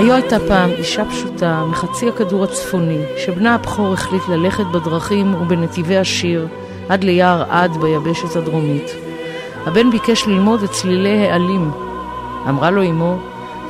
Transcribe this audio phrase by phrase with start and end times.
[0.00, 6.48] היו הייתה פעם אישה פשוטה מחצי הכדור הצפוני, שבנה הבכור החליט ללכת בדרכים ובנתיבי השיר
[6.88, 8.90] עד ליער עד ביבשת הדרומית.
[9.66, 11.89] הבן ביקש ללמוד את צלילי העלים.
[12.48, 13.16] אמרה לו אמו,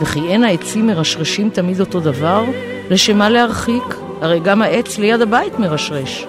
[0.00, 2.44] וכי אין העצים מרשרשים תמיד אותו דבר?
[2.90, 3.96] לשמה להרחיק?
[4.20, 6.26] הרי גם העץ ליד הבית מרשרש.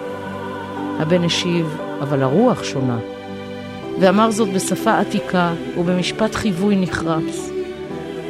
[0.99, 2.97] הבן השיב, אבל הרוח שונה.
[3.99, 7.51] ואמר זאת בשפה עתיקה ובמשפט חיווי נחרץ.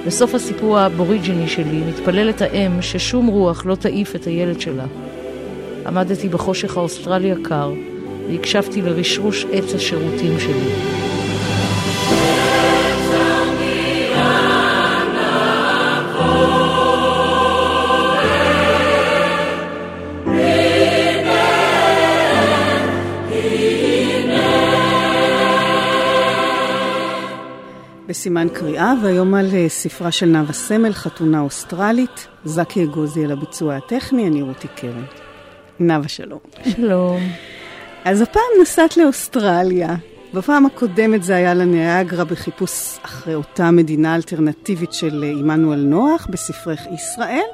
[0.05, 4.85] בסוף הסיפור האבוריג'יני שלי מתפללת האם ששום רוח לא תעיף את הילד שלה.
[5.87, 7.71] עמדתי בחושך האוסטרלי הקר
[8.29, 11.00] והקשבתי לרשרוש עץ השירותים שלי.
[28.21, 32.27] בסימן קריאה, והיום על אה, ספרה של נאוה סמל, חתונה אוסטרלית.
[32.45, 35.03] זקי אגוזי על הביצוע הטכני, אני רותי קרן.
[35.79, 36.39] נאוה, שלום.
[36.75, 37.19] שלום.
[38.05, 39.95] אז הפעם נסעת לאוסטרליה.
[40.33, 46.81] בפעם הקודמת זה היה לניאגרה בחיפוש אחרי אותה מדינה אלטרנטיבית של אה, עמנואל נוח בספרך
[46.93, 47.49] ישראל.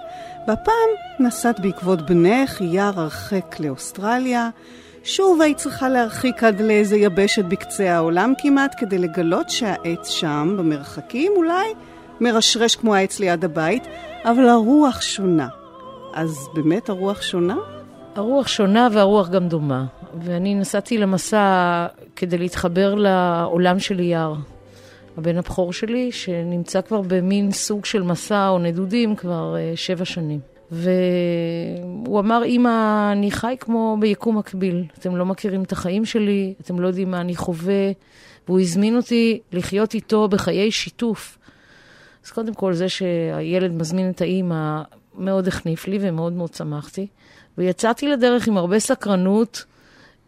[0.47, 4.49] והפעם נסעת בעקבות בנך, יער הרחק לאוסטרליה.
[5.07, 11.31] שוב היית צריכה להרחיק עד לאיזה יבשת בקצה העולם כמעט, כדי לגלות שהעץ שם, במרחקים,
[11.35, 11.73] אולי
[12.21, 13.83] מרשרש כמו העץ ליד הבית,
[14.25, 15.47] אבל הרוח שונה.
[16.13, 17.55] אז באמת הרוח שונה?
[18.15, 19.85] הרוח שונה והרוח גם דומה.
[20.21, 24.33] ואני נסעתי למסע כדי להתחבר לעולם של אייר.
[25.17, 30.56] הבן הבכור שלי, שנמצא כבר במין סוג של מסע או נדודים כבר uh, שבע שנים.
[30.71, 34.83] והוא אמר, אמא, אני חי כמו ביקום מקביל.
[34.99, 37.91] אתם לא מכירים את החיים שלי, אתם לא יודעים מה אני חווה.
[38.47, 41.37] והוא הזמין אותי לחיות איתו בחיי שיתוף.
[42.25, 44.81] אז קודם כל, זה שהילד מזמין את האימא
[45.17, 47.07] מאוד החניף לי ומאוד מאוד שמחתי.
[47.57, 49.65] ויצאתי לדרך עם הרבה סקרנות,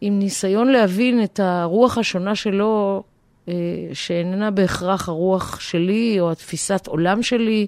[0.00, 3.02] עם ניסיון להבין את הרוח השונה שלו,
[3.48, 3.54] אה,
[3.92, 7.66] שאיננה בהכרח הרוח שלי או התפיסת עולם שלי.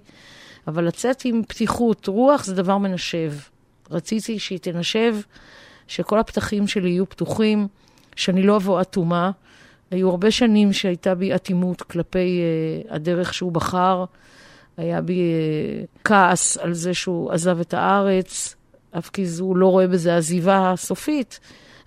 [0.66, 3.32] אבל לצאת עם פתיחות, רוח זה דבר מנשב.
[3.90, 5.16] רציתי שהיא תנשב,
[5.86, 7.68] שכל הפתחים שלי יהיו פתוחים,
[8.16, 9.30] שאני לא אבוא אטומה.
[9.90, 12.40] היו הרבה שנים שהייתה בי אטימות כלפי
[12.88, 14.04] uh, הדרך שהוא בחר.
[14.76, 18.56] היה בי uh, כעס על זה שהוא עזב את הארץ,
[18.98, 21.40] אף כי הוא לא רואה בזה עזיבה סופית.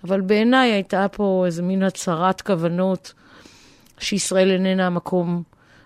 [0.04, 3.12] אבל בעיניי הייתה פה איזה מין הצהרת כוונות
[3.98, 5.42] שישראל איננה המקום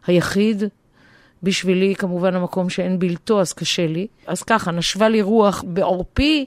[0.07, 0.63] היחיד,
[1.43, 4.07] בשבילי, כמובן, המקום שאין בלתו, אז קשה לי.
[4.27, 6.47] אז ככה, נשבה לי רוח בעורפי,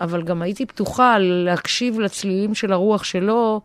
[0.00, 3.60] אבל גם הייתי פתוחה להקשיב לצלילים של הרוח שלו,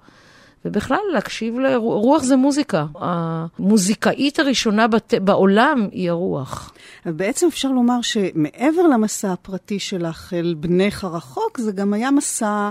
[0.66, 2.86] ובכלל, להקשיב לרוח, רוח זה מוזיקה.
[2.96, 5.14] המוזיקאית הראשונה בת...
[5.14, 6.74] בעולם היא הרוח.
[7.06, 12.70] בעצם אפשר לומר שמעבר למסע הפרטי שלך אל בנך הרחוק, זה גם היה מסע...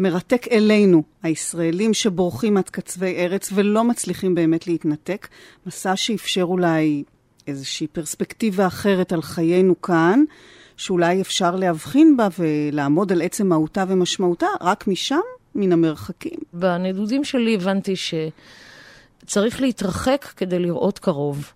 [0.00, 5.28] מרתק אלינו, הישראלים שבורחים עד קצווי ארץ ולא מצליחים באמת להתנתק.
[5.66, 7.04] מסע שאפשר אולי
[7.50, 10.24] איזושהי פרספקטיבה אחרת על חיינו כאן,
[10.76, 15.20] שאולי אפשר להבחין בה ולעמוד על עצם מהותה ומשמעותה רק משם,
[15.54, 16.38] מן המרחקים.
[16.52, 21.52] בנדודים שלי הבנתי שצריך להתרחק כדי לראות קרוב.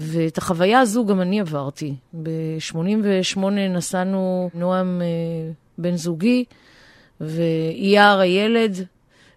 [0.00, 1.94] ואת החוויה הזו גם אני עברתי.
[2.22, 3.38] ב-88
[3.70, 6.44] נסענו, נועם אה, בן זוגי
[7.20, 8.86] ואייר הילד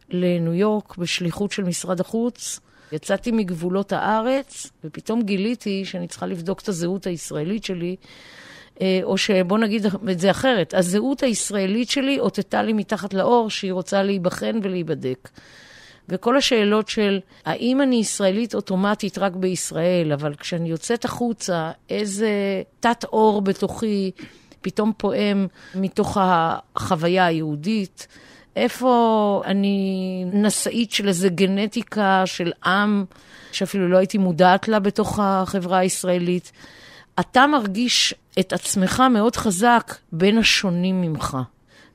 [0.09, 2.59] לניו יורק בשליחות של משרד החוץ.
[2.91, 7.95] יצאתי מגבולות הארץ, ופתאום גיליתי שאני צריכה לבדוק את הזהות הישראלית שלי,
[8.81, 13.73] אה, או שבוא נגיד את זה אחרת, הזהות הישראלית שלי אותתה לי מתחת לאור שהיא
[13.73, 15.29] רוצה להיבחן ולהיבדק.
[16.09, 22.31] וכל השאלות של האם אני ישראלית אוטומטית רק בישראל, אבל כשאני יוצאת החוצה, איזה
[22.79, 24.11] תת-אור בתוכי
[24.61, 28.07] פתאום פועם מתוך החוויה היהודית.
[28.55, 33.05] איפה אני נשאית של איזה גנטיקה של עם,
[33.51, 36.51] שאפילו לא הייתי מודעת לה בתוך החברה הישראלית.
[37.19, 41.37] אתה מרגיש את עצמך מאוד חזק בין השונים ממך.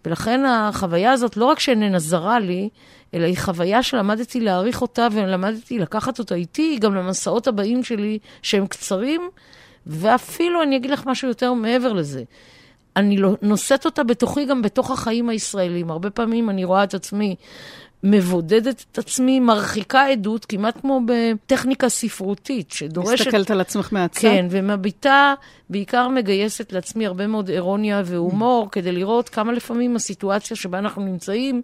[0.04, 2.68] ולכן החוויה הזאת, לא רק שאיננה זרה לי,
[3.14, 8.66] אלא היא חוויה שלמדתי להעריך אותה ולמדתי לקחת אותה איתי, גם למסעות הבאים שלי, שהם
[8.66, 9.28] קצרים,
[9.86, 12.22] ואפילו אני אגיד לך משהו יותר מעבר לזה.
[12.96, 15.90] אני לא, נושאת אותה בתוכי גם בתוך החיים הישראלים.
[15.90, 17.36] הרבה פעמים אני רואה את עצמי
[18.02, 23.20] מבודדת את עצמי, מרחיקה עדות, כמעט כמו בטכניקה ספרותית, שדורשת...
[23.20, 24.20] מסתכלת על עצמך מהצד?
[24.20, 25.34] כן, ומביטה,
[25.70, 31.62] בעיקר מגייסת לעצמי הרבה מאוד אירוניה והומור, כדי לראות כמה לפעמים הסיטואציה שבה אנחנו נמצאים,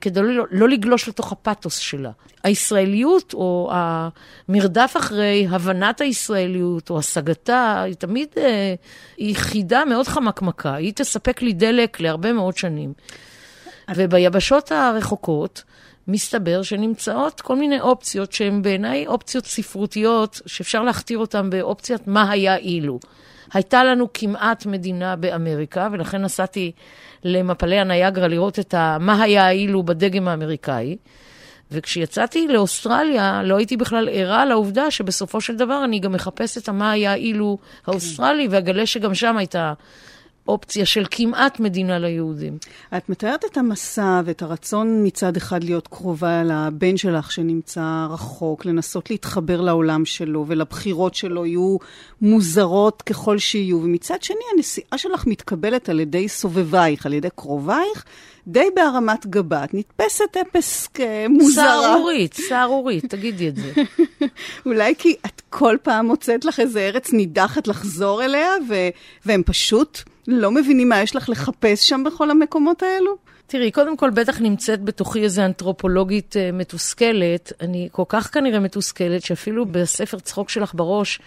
[0.00, 2.10] כדי לא, לא לגלוש לתוך הפתוס שלה.
[2.44, 8.74] הישראליות, או המרדף אחרי הבנת הישראליות, או השגתה, היא תמיד אה,
[9.16, 10.74] היא חידה מאוד חמקמקה.
[10.74, 12.92] היא תספק לי דלק להרבה מאוד שנים.
[13.96, 15.62] וביבשות הרחוקות,
[16.08, 22.56] מסתבר שנמצאות כל מיני אופציות שהן בעיניי אופציות ספרותיות, שאפשר להכתיר אותן באופציית מה היה
[22.56, 22.98] אילו.
[23.52, 26.72] הייתה לנו כמעט מדינה באמריקה, ולכן נסעתי
[27.24, 30.96] למפלי הניאגרה לראות את ה, מה היה אילו בדגם האמריקאי.
[31.70, 36.90] וכשיצאתי לאוסטרליה, לא הייתי בכלל ערה לעובדה שבסופו של דבר אני גם מחפשת את מה
[36.90, 39.72] היה אילו האוסטרלי, ואגלה שגם שם הייתה
[40.48, 42.58] אופציה של כמעט מדינה ליהודים.
[42.96, 49.10] את מתארת את המסע ואת הרצון מצד אחד להיות קרובה לבן שלך שנמצא רחוק, לנסות
[49.10, 51.76] להתחבר לעולם שלו ולבחירות שלו יהיו
[52.20, 58.04] מוזרות ככל שיהיו, ומצד שני הנסיעה שלך מתקבלת על ידי סובבייך, על ידי קרובייך,
[58.46, 59.64] די בהרמת גבה.
[59.64, 61.64] את נתפסת אפס כמוזרה.
[61.64, 63.72] סהרורית, סהרורית, תגידי את זה.
[64.66, 68.88] אולי כי את כל פעם מוצאת לך איזה ארץ נידחת לחזור אליה, ו-
[69.26, 73.16] והם פשוט לא מבינים מה יש לך לחפש שם בכל המקומות האלו?
[73.46, 77.52] תראי, קודם כל בטח נמצאת בתוכי איזו אנתרופולוגית uh, מתוסכלת.
[77.60, 81.20] אני כל כך כנראה מתוסכלת, שאפילו בספר צחוק שלך בראש,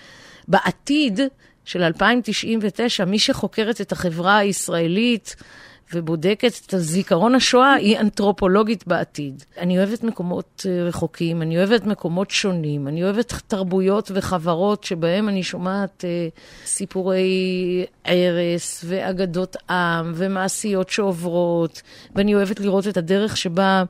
[0.47, 1.19] בעתיד
[1.65, 5.35] של 2099, מי שחוקרת את החברה הישראלית,
[5.93, 9.43] ובודקת את הזיכרון השואה, היא אנתרופולוגית בעתיד.
[9.57, 15.43] אני אוהבת מקומות אה, רחוקים, אני אוהבת מקומות שונים, אני אוהבת תרבויות וחברות שבהם אני
[15.43, 16.27] שומעת אה,
[16.65, 21.81] סיפורי ערש ואגדות עם ומעשיות שעוברות,
[22.15, 23.83] ואני אוהבת לראות את הדרך שבה...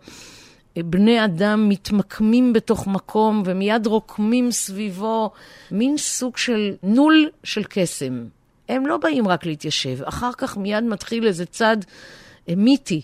[0.78, 5.32] אה, בני אדם מתמקמים בתוך מקום ומיד רוקמים סביבו
[5.72, 8.24] מין סוג של נול של קסם.
[8.72, 11.78] הם לא באים רק להתיישב, אחר כך מיד מתחיל איזה צד
[12.50, 13.02] אה, מיתי.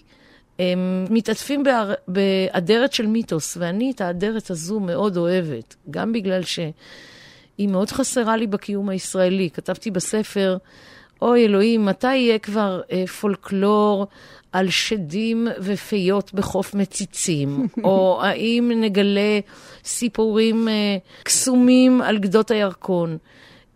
[0.60, 1.64] הם מתעטפים.
[2.08, 8.48] באדרת של מיתוס, ואני את האדרת הזו מאוד אוהבת, גם בגלל שהיא מאוד חסרה לי
[8.48, 9.50] בקיום הישראלי.
[9.50, 10.58] כתבתי בספר,
[11.22, 14.08] אוי אלוהים, מתי יהיה כבר אה, פולקלור
[14.52, 17.68] על שדים ופיות בחוף מציצים?
[17.84, 19.40] או האם נגלה
[19.84, 23.18] סיפורים אה, קסומים על גדות הירקון?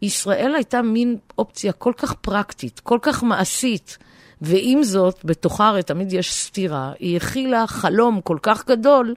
[0.01, 3.97] ישראל הייתה מין אופציה כל כך פרקטית, כל כך מעשית,
[4.41, 9.15] ועם זאת, בתוכה הרי תמיד יש סתירה, היא הכילה חלום כל כך גדול,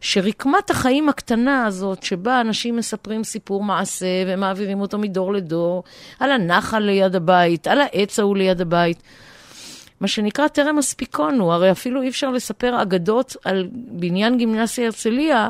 [0.00, 5.84] שרקמת החיים הקטנה הזאת, שבה אנשים מספרים סיפור מעשה ומעבירים אותו מדור לדור,
[6.20, 9.02] על הנחל ליד הבית, על העץ ההוא ליד הבית,
[10.00, 15.48] מה שנקרא טרם מספיקונו, הרי אפילו אי אפשר לספר אגדות על בניין גימנסיה הרצליה,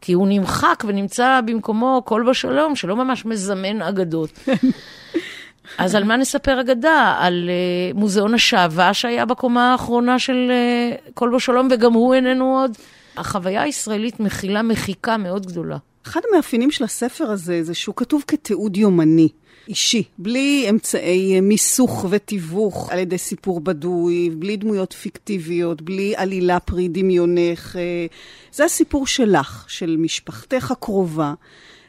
[0.00, 4.30] כי הוא נמחק ונמצא במקומו קול בשלום, שלא ממש מזמן אגדות.
[5.78, 7.16] אז על מה נספר אגדה?
[7.18, 12.70] על uh, מוזיאון השעווה שהיה בקומה האחרונה של uh, קול בשלום, וגם הוא איננו עוד.
[13.16, 15.76] החוויה הישראלית מכילה מחיקה מאוד גדולה.
[16.06, 19.28] אחד המאפיינים של הספר הזה זה שהוא כתוב כתיעוד יומני.
[19.68, 26.88] אישי, בלי אמצעי מיסוך ותיווך על ידי סיפור בדוי, בלי דמויות פיקטיביות, בלי עלילה פרי
[26.88, 27.76] דמיונך.
[27.76, 28.06] אה,
[28.52, 31.34] זה הסיפור שלך, של משפחתך הקרובה.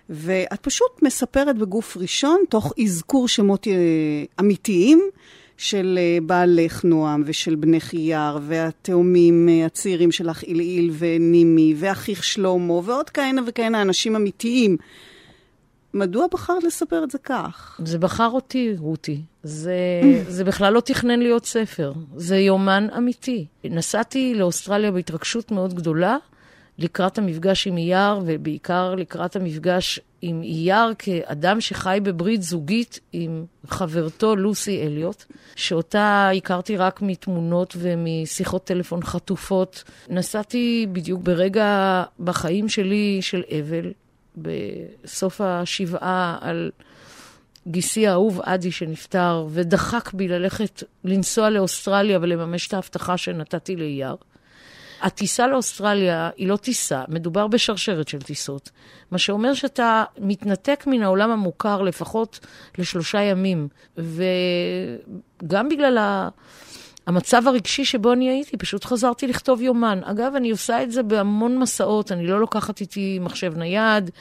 [0.10, 3.74] ואת פשוט מספרת בגוף ראשון, תוך אזכור שמות אה,
[4.40, 5.02] אמיתיים
[5.58, 13.10] של אה, בעלך נועם ושל בנך אייר, והתאומים הצעירים שלך עילעיל ונימי, ואחיך שלמה, ועוד
[13.10, 14.78] כהנה וכהנה אנשים אמיתיים.
[15.94, 17.80] מדוע בחרת לספר את זה כך?
[17.86, 19.22] זה בחר אותי, רותי.
[19.44, 23.46] זה, זה בכלל לא תכנן להיות ספר, זה יומן אמיתי.
[23.64, 26.18] נסעתי לאוסטרליה בהתרגשות מאוד גדולה,
[26.78, 34.36] לקראת המפגש עם אייר, ובעיקר לקראת המפגש עם אייר כאדם שחי בברית זוגית עם חברתו
[34.36, 35.24] לוסי אליוט,
[35.56, 39.84] שאותה הכרתי רק מתמונות ומשיחות טלפון חטופות.
[40.10, 43.92] נסעתי בדיוק ברגע בחיים שלי של אבל,
[44.38, 46.72] בסוף השבעה על
[47.68, 54.16] גיסי האהוב עדי שנפטר, ודחק בי ללכת, לנסוע לאוסטרליה ולממש את ההבטחה שנתתי לאייר.
[55.02, 58.70] הטיסה לאוסטרליה היא לא טיסה, מדובר בשרשרת של טיסות.
[59.12, 62.40] מה שאומר שאתה מתנתק מן העולם המוכר לפחות
[62.78, 63.68] לשלושה ימים.
[63.98, 66.30] וגם בגלל ה...
[67.08, 70.00] המצב הרגשי שבו אני הייתי, פשוט חזרתי לכתוב יומן.
[70.04, 74.12] אגב, אני עושה את זה בהמון מסעות, אני לא לוקחת איתי מחשב נייד,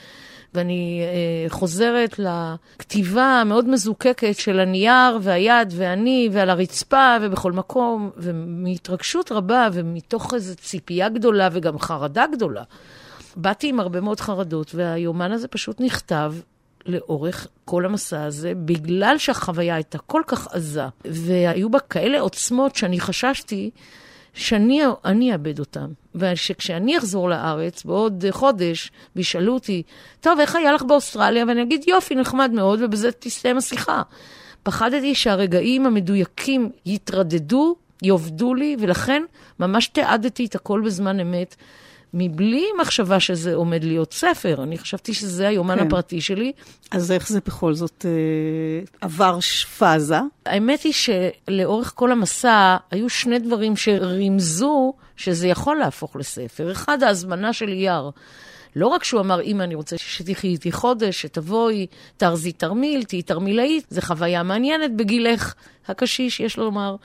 [0.53, 9.31] ואני אה, חוזרת לכתיבה המאוד מזוקקת של הנייר והיד ואני ועל הרצפה ובכל מקום, ומהתרגשות
[9.31, 12.63] רבה ומתוך איזו ציפייה גדולה וגם חרדה גדולה.
[13.35, 16.33] באתי עם הרבה מאוד חרדות, והיומן הזה פשוט נכתב
[16.85, 22.99] לאורך כל המסע הזה, בגלל שהחוויה הייתה כל כך עזה, והיו בה כאלה עוצמות שאני
[22.99, 23.69] חששתי
[24.33, 25.87] שאני אאבד אותם.
[26.15, 29.83] ושכשאני אחזור לארץ בעוד חודש, וישאלו אותי,
[30.21, 31.45] טוב, איך היה לך באוסטרליה?
[31.47, 34.01] ואני אגיד, יופי, נחמד מאוד, ובזה תסתיים השיחה.
[34.63, 39.23] פחדתי שהרגעים המדויקים יתרדדו, יאבדו לי, ולכן
[39.59, 41.55] ממש תיעדתי את הכל בזמן אמת.
[42.13, 44.63] מבלי מחשבה שזה עומד להיות ספר.
[44.63, 45.87] אני חשבתי שזה היומן כן.
[45.87, 46.51] הפרטי שלי.
[46.91, 49.39] אז איך זה בכל זאת אה, עבר
[49.77, 50.19] פאזה?
[50.45, 56.71] האמת היא שלאורך כל המסע היו שני דברים שרימזו שזה יכול להפוך לספר.
[56.71, 58.09] אחד, ההזמנה של אייר.
[58.75, 61.87] לא רק שהוא אמר, אמא, אני רוצה שתחי איתי חודש, שתבואי,
[62.17, 65.53] תארזי תרמיל, תהיי תרמילאית, זו חוויה מעניינת בגילך
[65.87, 66.95] הקשיש, יש לומר.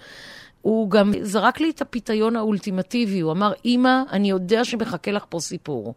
[0.67, 5.41] הוא גם זרק לי את הפיתיון האולטימטיבי, הוא אמר, אמא, אני יודע שמחכה לך פה
[5.41, 5.95] סיפור.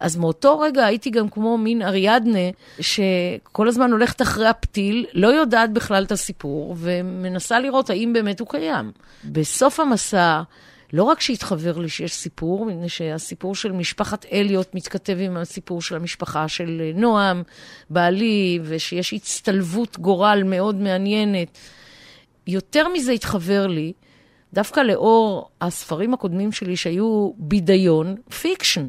[0.00, 5.72] אז מאותו רגע הייתי גם כמו מין אריאדנה, שכל הזמן הולכת אחרי הפתיל, לא יודעת
[5.72, 8.92] בכלל את הסיפור, ומנסה לראות האם באמת הוא קיים.
[9.24, 10.42] בסוף המסע,
[10.92, 15.96] לא רק שהתחבר לי שיש סיפור, מפני שהסיפור של משפחת אליוט מתכתב עם הסיפור של
[15.96, 17.42] המשפחה של נועם,
[17.90, 21.58] בעלי, ושיש הצטלבות גורל מאוד מעניינת.
[22.46, 23.92] יותר מזה התחבר לי,
[24.52, 28.86] דווקא לאור הספרים הקודמים שלי שהיו בידיון, fiction,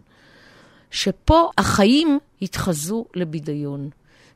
[0.92, 3.90] שפה החיים התחזו לבידיון.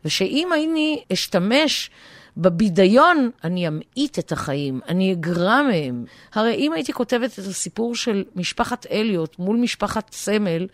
[0.06, 1.90] ושאם אני אשתמש
[2.38, 6.06] בבידיון, אני אמעיט את החיים, אני אגרע מהם.
[6.34, 10.68] הרי אם הייתי כותבת את הסיפור של משפחת אליוט מול משפחת סמל,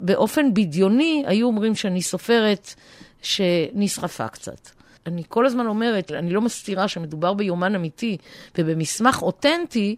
[0.00, 2.74] באופן בדיוני, היו אומרים שאני סופרת
[3.22, 4.77] שנשרפה קצת.
[5.08, 8.16] אני כל הזמן אומרת, אני לא מסתירה שמדובר ביומן אמיתי
[8.58, 9.96] ובמסמך אותנטי,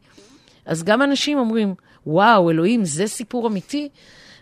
[0.66, 1.74] אז גם אנשים אומרים,
[2.06, 3.88] וואו, אלוהים, זה סיפור אמיתי?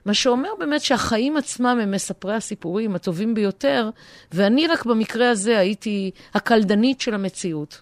[0.07, 3.91] מה שאומר באמת שהחיים עצמם הם מספרי הסיפורים הטובים ביותר,
[4.33, 7.81] ואני רק במקרה הזה הייתי הקלדנית של המציאות.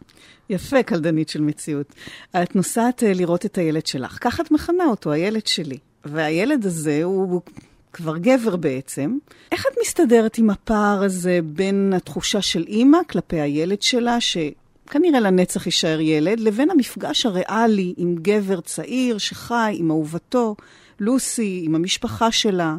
[0.51, 1.95] יפה, קלדנית של מציאות.
[2.43, 5.79] את נוסעת אה, לראות את הילד שלך, ככה את מכנה אותו, הילד שלי.
[6.05, 7.41] והילד הזה הוא
[7.97, 9.19] כבר גבר בעצם.
[9.53, 15.67] איך את מסתדרת עם הפער הזה בין התחושה של אימא כלפי הילד שלה, שכנראה לנצח
[15.67, 20.57] יישאר ילד, לבין המפגש הריאלי עם גבר צעיר שחי עם אהובתו,
[21.01, 22.77] לוסי, עם המשפחה שלה,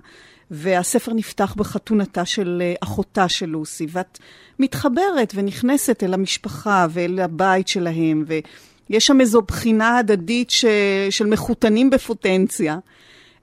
[0.51, 4.19] והספר נפתח בחתונתה של אה, אחותה של לוסי, ואת
[4.59, 10.65] מתחברת ונכנסת אל המשפחה ואל הבית שלהם, ויש שם איזו בחינה הדדית ש...
[11.09, 12.77] של מחותנים בפוטנציה.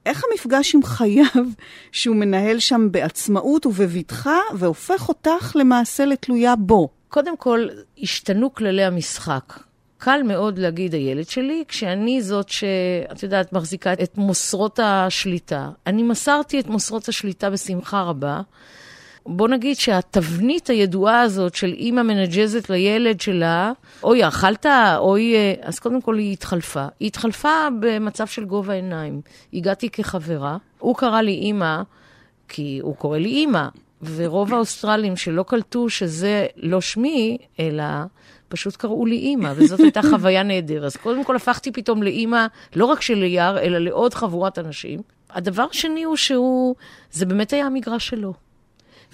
[0.05, 1.43] איך המפגש עם חייו
[1.91, 6.89] שהוא מנהל שם בעצמאות ובבטחה, והופך אותך למעשה לתלויה בו?
[7.09, 7.67] קודם כל,
[8.01, 9.59] השתנו כללי המשחק.
[9.97, 15.69] קל מאוד להגיד הילד שלי, כשאני זאת שאת יודעת, מחזיקה את מוסרות השליטה.
[15.87, 18.41] אני מסרתי את מוסרות השליטה בשמחה רבה.
[19.27, 23.71] בוא נגיד שהתבנית הידועה הזאת של אימא מנג'זת לילד שלה,
[24.03, 24.65] אוי, אכלת?
[24.97, 26.85] אוי, אה, אז קודם כל היא התחלפה.
[26.99, 29.21] היא התחלפה במצב של גובה עיניים.
[29.53, 31.81] הגעתי כחברה, הוא קרא לי אימא,
[32.49, 33.67] כי הוא קורא לי אימא,
[34.15, 37.83] ורוב האוסטרלים שלא קלטו שזה לא שמי, אלא
[38.47, 40.83] פשוט קראו לי אימא, וזאת הייתה חוויה נהדרת.
[40.83, 44.99] אז קודם כל הפכתי פתאום לאימא, לא רק של ליאר, אלא לעוד חבורת אנשים.
[45.29, 46.75] הדבר השני הוא שהוא,
[47.11, 48.44] זה באמת היה המגרש שלו.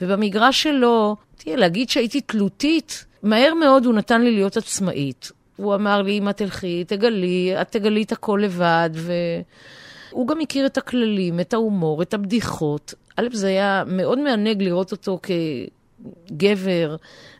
[0.01, 5.31] ובמגרש שלו, תראה, להגיד שהייתי תלותית, מהר מאוד הוא נתן לי להיות עצמאית.
[5.55, 10.77] הוא אמר לי, אמא תלכי, תגלי, את תגלי את הכל לבד, והוא גם הכיר את
[10.77, 12.93] הכללים, את ההומור, את הבדיחות.
[13.17, 15.19] א', זה היה מאוד מענג לראות אותו
[16.31, 16.95] כגבר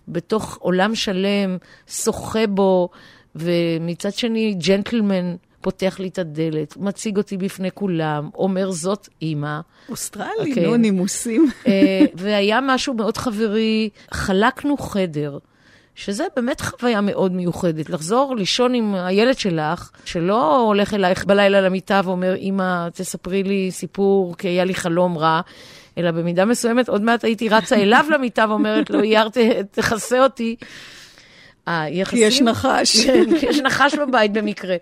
[0.08, 2.90] בתוך עולם שלם, שוחה בו,
[3.36, 5.36] ומצד שני, ג'נטלמן.
[5.62, 9.60] פותח לי את הדלת, מציג אותי בפני כולם, אומר זאת אימא.
[9.90, 10.50] אוסטרלי, okay.
[10.50, 10.68] אוקיי.
[10.68, 11.48] נו, נימוסים.
[11.68, 15.38] אה, והיה משהו מאוד חברי, חלקנו חדר.
[15.96, 22.02] שזה באמת חוויה מאוד מיוחדת, לחזור לישון עם הילד שלך, שלא הולך אלייך בלילה למיטה
[22.04, 25.42] ואומר, אמא, תספרי לי סיפור, כי היה לי חלום רע,
[25.98, 29.30] אלא במידה מסוימת, עוד מעט הייתי רצה אליו למיטה ואומרת לו, אייר,
[29.72, 30.56] תכסה אותי.
[31.80, 32.20] היחסים...
[32.20, 33.00] כי יש נחש.
[33.06, 34.76] כן, כי יש נחש בבית במקרה.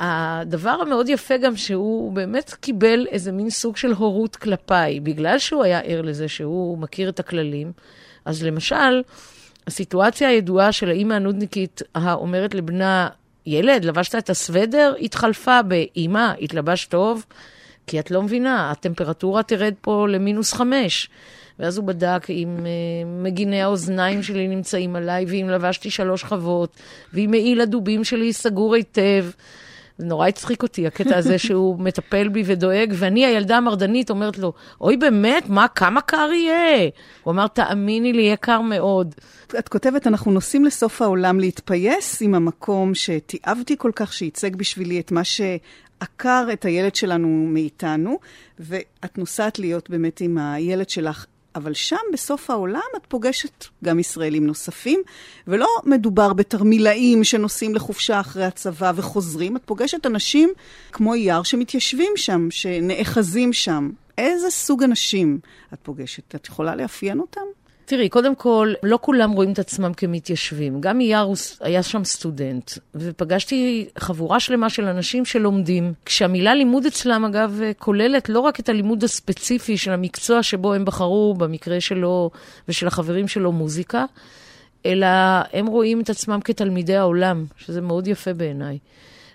[0.00, 5.64] הדבר המאוד יפה גם שהוא באמת קיבל איזה מין סוג של הורות כלפיי, בגלל שהוא
[5.64, 7.72] היה ער לזה שהוא מכיר את הכללים.
[8.24, 9.02] אז למשל,
[9.66, 13.08] הסיטואציה הידועה של האימא הנודניקית האומרת לבנה,
[13.46, 14.94] ילד, לבשת את הסוודר?
[15.00, 17.24] התחלפה באימא, התלבשת טוב?
[17.86, 21.08] כי את לא מבינה, הטמפרטורה תרד פה למינוס חמש.
[21.58, 22.62] ואז הוא בדק אם uh,
[23.24, 26.76] מגיני האוזניים שלי נמצאים עליי, ואם לבשתי שלוש חוות,
[27.14, 29.24] ואם מעיל הדובים שלי סגור היטב.
[29.98, 34.52] זה נורא הצחיק אותי, הקטע הזה שהוא מטפל בי ודואג, ואני, הילדה המרדנית, אומרת לו,
[34.80, 35.48] אוי, באמת?
[35.48, 36.90] מה, כמה קר יהיה?
[37.22, 39.14] הוא אמר, תאמיני לי, יהיה קר מאוד.
[39.58, 45.12] את כותבת, אנחנו נוסעים לסוף העולם להתפייס עם המקום שתיעבתי כל כך, שייצג בשבילי את
[45.12, 48.18] מה שעקר את הילד שלנו מאיתנו,
[48.58, 54.46] ואת נוסעת להיות באמת עם הילד שלך אבל שם, בסוף העולם, את פוגשת גם ישראלים
[54.46, 55.02] נוספים,
[55.46, 60.52] ולא מדובר בתרמילאים שנוסעים לחופשה אחרי הצבא וחוזרים, את פוגשת אנשים
[60.92, 63.90] כמו אייר שמתיישבים שם, שנאחזים שם.
[64.18, 65.38] איזה סוג אנשים
[65.72, 66.34] את פוגשת?
[66.34, 67.40] את יכולה לאפיין אותם?
[67.84, 70.80] תראי, קודם כל, לא כולם רואים את עצמם כמתיישבים.
[70.80, 71.26] גם אייר
[71.60, 78.40] היה שם סטודנט, ופגשתי חבורה שלמה של אנשים שלומדים, כשהמילה לימוד אצלם, אגב, כוללת לא
[78.40, 82.30] רק את הלימוד הספציפי של המקצוע שבו הם בחרו, במקרה שלו
[82.68, 84.04] ושל החברים שלו, מוזיקה,
[84.86, 85.06] אלא
[85.52, 88.78] הם רואים את עצמם כתלמידי העולם, שזה מאוד יפה בעיניי.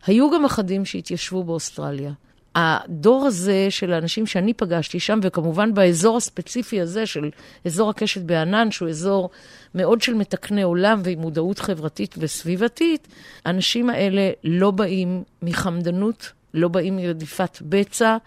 [0.06, 2.12] היו גם אחדים שהתיישבו באוסטרליה.
[2.60, 7.30] הדור הזה של האנשים שאני פגשתי שם, וכמובן באזור הספציפי הזה של
[7.66, 9.30] אזור הקשת בענן, שהוא אזור
[9.76, 13.08] מאוד של מתקני עולם ועם מודעות חברתית וסביבתית,
[13.46, 18.18] האנשים האלה לא באים מחמדנות, לא באים מרדיפת בצע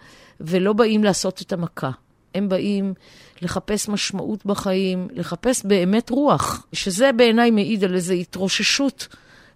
[0.41, 1.91] ולא באים לעשות את המכה.
[2.35, 2.93] הם באים
[3.41, 9.07] לחפש משמעות בחיים, לחפש באמת רוח, שזה בעיניי מעיד על איזו התרוששות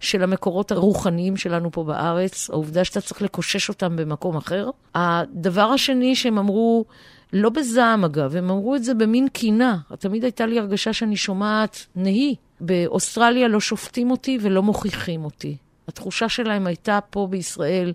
[0.06, 4.70] של המקורות הרוחניים שלנו פה בארץ, העובדה שאתה צריך לקושש אותם במקום אחר.
[4.96, 6.86] הדבר השני שהם אמרו,
[7.34, 9.78] לא בזעם אגב, הם אמרו את זה במין קינה.
[10.00, 12.36] תמיד הייתה לי הרגשה שאני שומעת נהי.
[12.62, 15.58] באוסטרליה לא שופטים אותי ולא מוכיחים אותי.
[15.88, 17.94] התחושה שלהם הייתה פה בישראל,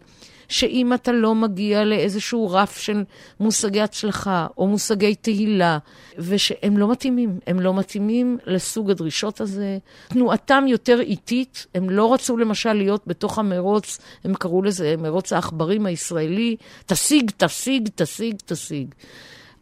[0.51, 3.05] שאם אתה לא מגיע לאיזשהו רף של
[3.41, 5.79] מושגי הצלחה או מושגי תהילה,
[6.19, 9.79] ושהם לא מתאימים, הם לא מתאימים לסוג הדרישות הזה.
[10.09, 15.87] תנועתם יותר איטית, הם לא רצו למשל להיות בתוך המרוץ, הם קראו לזה מרוץ העכברים
[15.87, 18.95] הישראלי, תשיג, תשיג, תשיג, תשיג.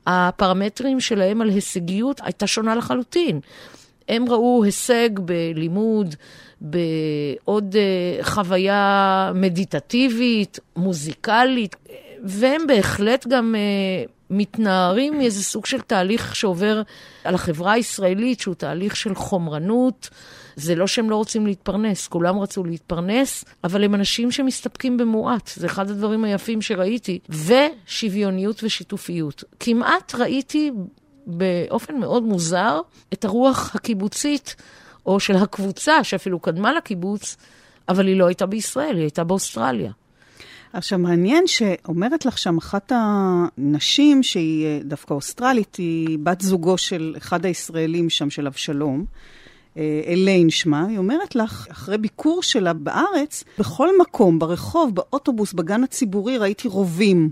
[0.07, 3.41] הפרמטרים שלהם על הישגיות הייתה שונה לחלוטין.
[4.09, 6.15] הם ראו הישג בלימוד,
[6.61, 11.77] בעוד אה, חוויה מדיטטיבית, מוזיקלית,
[12.25, 16.83] והם בהחלט גם אה, מתנערים מאיזה סוג של תהליך שעובר
[17.25, 20.09] על החברה הישראלית, שהוא תהליך של חומרנות.
[20.57, 25.51] זה לא שהם לא רוצים להתפרנס, כולם רצו להתפרנס, אבל הם אנשים שמסתפקים במועט.
[25.55, 27.19] זה אחד הדברים היפים שראיתי.
[27.29, 29.45] ושוויוניות ושיתופיות.
[29.61, 30.71] כמעט ראיתי
[31.27, 32.81] באופן מאוד מוזר
[33.13, 34.57] את הרוח הקיבוצית,
[35.09, 37.37] או של הקבוצה שאפילו קדמה לקיבוץ,
[37.89, 39.93] אבל היא לא הייתה בישראל, היא הייתה באוסטרליה.
[40.73, 47.15] עכשיו, מעניין שאומרת לך שם אחת הנשים, שהיא אה, דווקא אוסטרלית, היא בת זוגו של
[47.19, 49.05] אחד הישראלים שם, של אבשלום,
[49.77, 55.85] אה, אליין שמה, היא אומרת לך, אחרי ביקור שלה בארץ, בכל מקום, ברחוב, באוטובוס, בגן
[55.85, 57.31] הציבורי, ראיתי רובים.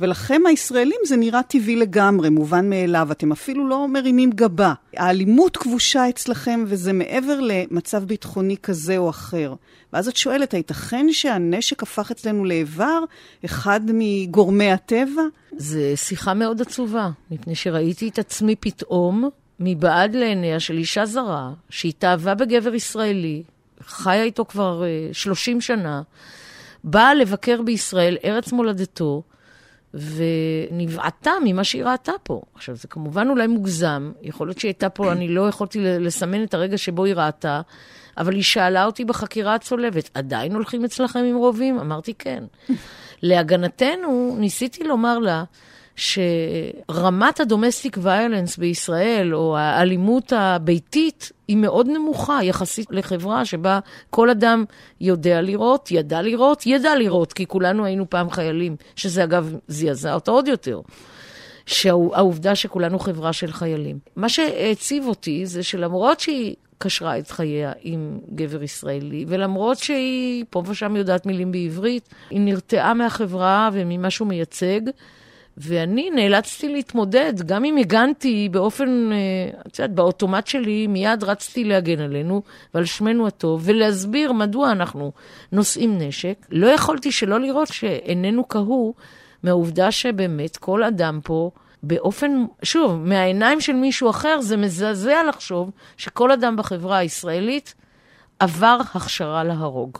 [0.00, 4.72] ולכם הישראלים זה נראה טבעי לגמרי, מובן מאליו, אתם אפילו לא מרימים גבה.
[4.96, 9.54] האלימות כבושה אצלכם וזה מעבר למצב ביטחוני כזה או אחר.
[9.92, 12.98] ואז את שואלת, הייתכן שהנשק הפך אצלנו לאיבר,
[13.44, 15.22] אחד מגורמי הטבע?
[15.56, 19.28] זו שיחה מאוד עצובה, מפני שראיתי את עצמי פתאום
[19.60, 23.42] מבעד לעיניה של אישה זרה, שהתאהבה בגבר ישראלי,
[23.86, 24.82] חיה איתו כבר
[25.12, 26.02] 30 אה, שנה,
[26.84, 29.22] באה לבקר בישראל, ארץ מולדתו,
[29.94, 32.42] ונבעטה ממה שהיא ראתה פה.
[32.54, 36.54] עכשיו, זה כמובן אולי מוגזם, יכול להיות שהיא הייתה פה, אני לא יכולתי לסמן את
[36.54, 37.60] הרגע שבו היא ראתה,
[38.18, 41.78] אבל היא שאלה אותי בחקירה הצולבת, עדיין הולכים אצלכם עם רובים?
[41.78, 42.44] אמרתי, כן.
[43.22, 45.44] להגנתנו, ניסיתי לומר לה,
[45.98, 53.78] שרמת הדומסטיק ויולנס בישראל, או האלימות הביתית, היא מאוד נמוכה יחסית לחברה שבה
[54.10, 54.64] כל אדם
[55.00, 60.32] יודע לראות, ידע לראות, ידע לראות, כי כולנו היינו פעם חיילים, שזה אגב זעזע אותו
[60.32, 60.80] עוד יותר.
[61.66, 63.98] שהעובדה שכולנו חברה של חיילים.
[64.16, 70.62] מה שהעציב אותי זה שלמרות שהיא קשרה את חייה עם גבר ישראלי, ולמרות שהיא פה
[70.66, 74.80] ושם יודעת מילים בעברית, היא נרתעה מהחברה וממה שהוא מייצג,
[75.60, 82.00] ואני נאלצתי להתמודד, גם אם הגנתי באופן, אה, את יודעת, באוטומט שלי, מיד רצתי להגן
[82.00, 82.42] עלינו
[82.74, 85.12] ועל שמנו הטוב, ולהסביר מדוע אנחנו
[85.52, 86.46] נושאים נשק.
[86.50, 88.94] לא יכולתי שלא לראות שאיננו קהו
[89.42, 91.50] מהעובדה שבאמת כל אדם פה,
[91.82, 97.74] באופן, שוב, מהעיניים של מישהו אחר, זה מזעזע לחשוב שכל אדם בחברה הישראלית
[98.38, 99.98] עבר הכשרה להרוג.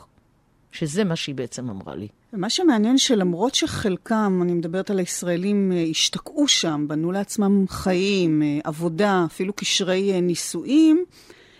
[0.71, 2.07] שזה מה שהיא בעצם אמרה לי.
[2.33, 8.59] ומה שמעניין שלמרות שחלקם, אני מדברת על הישראלים, אה, השתקעו שם, בנו לעצמם חיים, אה,
[8.63, 11.05] עבודה, אפילו קשרי אה, נישואים,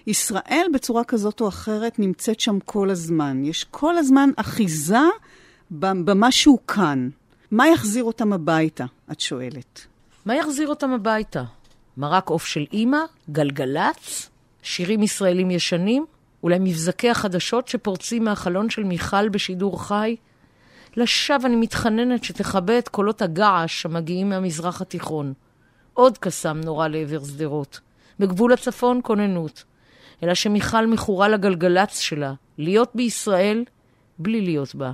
[0.08, 3.46] ישראל בצורה כזאת או אחרת נמצאת שם כל הזמן.
[3.46, 4.98] יש כל הזמן אחיזה
[5.72, 7.10] במה שהוא כאן.
[7.52, 9.86] מה יחזיר אותם הביתה, את שואלת?
[10.26, 11.44] מה יחזיר אותם הביתה?
[11.98, 13.00] מרק עוף של אימא?
[13.30, 14.30] גלגלצ?
[14.64, 16.06] שירים ישראלים ישנים?
[16.44, 20.16] אולי מבזקי החדשות שפורצים מהחלון של מיכל בשידור חי?
[20.98, 25.34] לשווא אני מתחננת שתכבה את קולות הגעש המגיעים מהמזרח התיכון.
[25.94, 27.80] עוד קסם נורא לעבר שדרות.
[28.20, 29.64] בגבול הצפון כוננות.
[30.24, 33.64] אלא שמיכל מכורה לגלגלצ שלה, להיות בישראל
[34.20, 34.92] בלי להיות בה.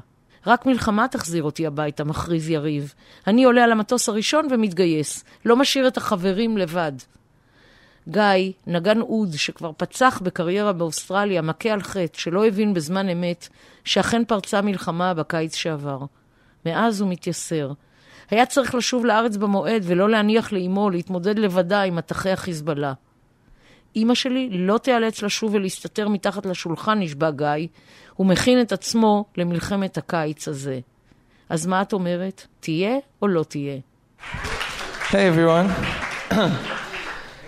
[0.48, 2.94] רק מלחמה תחזיר אותי הביתה, מכריז יריב.
[3.28, 5.24] אני עולה על המטוס הראשון ומתגייס.
[5.46, 6.92] לא משאיר את החברים לבד.
[8.10, 13.48] גיא, נגן אוד שכבר פצח בקריירה באוסטרליה, מכה על חטא, שלא הבין בזמן אמת
[13.84, 16.00] שאכן פרצה מלחמה בקיץ שעבר.
[16.66, 17.72] מאז הוא מתייסר.
[18.30, 22.94] היה צריך לשוב לארץ במועד ולא להניח לאמו להתמודד לבדה עם מטחי החיזבאללה.
[23.96, 27.68] אמא שלי לא תיאלץ לשוב ולהסתתר מתחת לשולחן, נשבע גיא,
[28.14, 30.80] הוא מכין את עצמו למלחמת הקיץ הזה.
[31.50, 32.48] אז מה את אומרת?
[32.60, 33.78] תהיה או לא תהיה?
[35.10, 36.72] Hey everyone.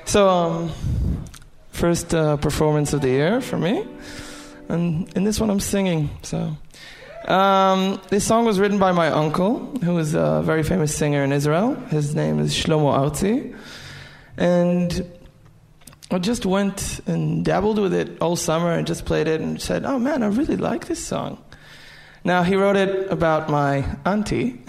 [0.07, 0.71] So, um,
[1.71, 3.85] first uh, performance of the year for me.
[4.69, 6.09] And in this one, I'm singing.
[6.23, 6.57] So,
[7.27, 11.33] um, this song was written by my uncle, who is a very famous singer in
[11.33, 11.75] Israel.
[11.89, 13.53] His name is Shlomo Arzi.
[14.37, 15.05] And
[16.09, 19.83] I just went and dabbled with it all summer and just played it and said,
[19.83, 21.43] oh man, I really like this song.
[22.23, 24.63] Now, he wrote it about my auntie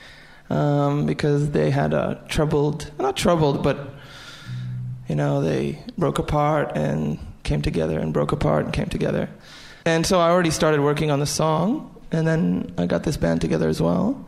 [0.50, 3.91] um, because they had a troubled, not troubled, but
[5.12, 9.28] you know, they broke apart and came together and broke apart and came together.
[9.84, 13.42] And so I already started working on the song, and then I got this band
[13.42, 14.26] together as well.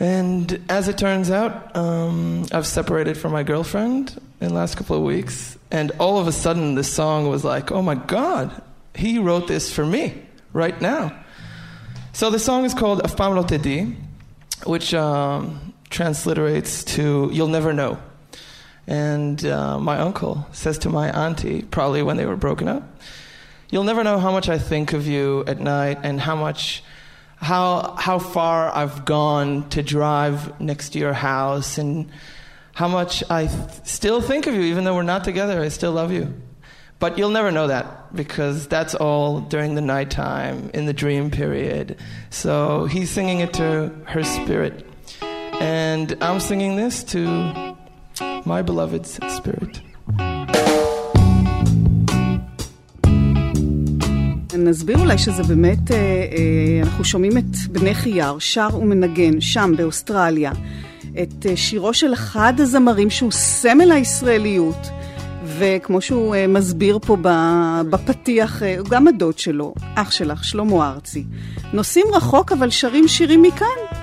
[0.00, 4.96] And as it turns out, um, I've separated from my girlfriend in the last couple
[4.96, 8.50] of weeks, and all of a sudden, this song was like, oh my God,
[8.94, 10.14] he wrote this for me
[10.54, 11.12] right now.
[12.14, 13.94] So the song is called Afpam Lo Tedi,
[14.64, 17.98] which um, transliterates to You'll Never Know.
[18.86, 22.82] And uh, my uncle says to my auntie, probably when they were broken up,
[23.72, 26.84] You'll never know how much I think of you at night and how much,
[27.36, 32.10] how, how far I've gone to drive next to your house and
[32.74, 35.58] how much I th- still think of you, even though we're not together.
[35.58, 36.34] I still love you.
[36.98, 41.96] But you'll never know that because that's all during the nighttime, in the dream period.
[42.28, 44.86] So he's singing it to her spirit.
[45.22, 47.71] And I'm singing this to
[48.46, 49.78] my beloved's spirit.
[54.58, 60.52] נסביר אולי שזה באמת, אה, אה, אנחנו שומעים את בני חייר, שר ומנגן, שם באוסטרליה,
[61.22, 64.88] את אה, שירו של אחד הזמרים שהוא סמל הישראליות,
[65.58, 67.16] וכמו שהוא אה, מסביר פה
[67.90, 71.24] בפתיח, אה, גם הדוד שלו, אח שלך, שלמה ארצי,
[71.72, 74.01] נוסעים רחוק אבל שרים שירים מכאן.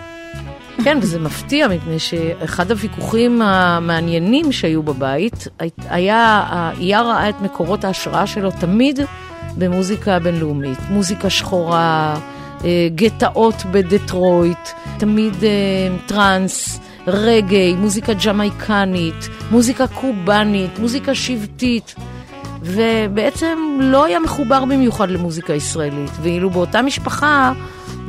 [0.84, 5.48] כן, וזה מפתיע, מפני שאחד הוויכוחים המעניינים שהיו בבית
[5.90, 6.44] היה,
[6.80, 9.00] אייר ראה את מקורות ההשראה שלו תמיד
[9.58, 10.80] במוזיקה בינלאומית.
[10.90, 12.20] מוזיקה שחורה,
[12.66, 15.50] אה, גטאות בדטרויט, תמיד אה,
[16.06, 21.96] טראנס, רגעי, מוזיקה ג'מייקנית, מוזיקה קובאנית, מוזיקה שבטית.
[22.62, 26.12] ובעצם לא היה מחובר במיוחד למוזיקה ישראלית.
[26.22, 27.54] ואילו באותה משפחה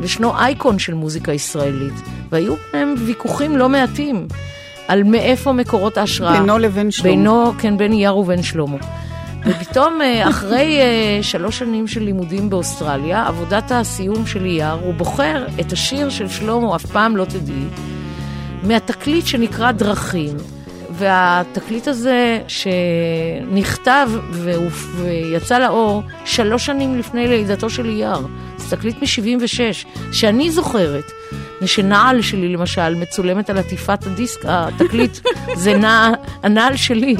[0.03, 1.95] ישנו אייקון של מוזיקה ישראלית.
[2.31, 4.27] והיו בהם ויכוחים לא מעטים
[4.89, 6.41] על מאיפה מקורות ההשראה.
[6.41, 7.09] בינו לבין שלמה.
[7.09, 8.77] בינו, כן, בין אייר ובין שלמה.
[9.47, 15.47] ופתאום, אה, אחרי אה, שלוש שנים של לימודים באוסטרליה, עבודת הסיום של אייר, הוא בוחר
[15.61, 17.65] את השיר של שלמה, אף פעם לא תדעי,
[18.63, 20.37] מהתקליט שנקרא דרכים.
[21.01, 24.11] והתקליט הזה שנכתב
[24.97, 31.13] ויצא לאור שלוש שנים לפני לידתו של אייר, זה תקליט מ-76, שאני זוכרת,
[31.63, 35.19] ושנעל שלי למשל מצולמת על עטיפת הדיסק, התקליט
[35.63, 36.11] זה נע,
[36.43, 37.17] הנעל שלי.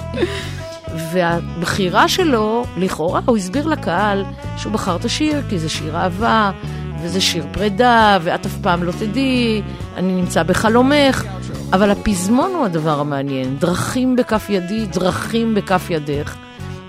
[1.13, 4.25] והבחירה שלו, לכאורה, הוא הסביר לקהל
[4.57, 6.51] שהוא בחר את השיר כי זה שיר אהבה,
[7.03, 9.63] וזה שיר פרידה, ואת אף פעם לא תדעי,
[9.97, 11.25] אני נמצא בחלומך.
[11.73, 16.37] אבל הפזמון הוא הדבר המעניין, דרכים בכף ידי, דרכים בכף ידך.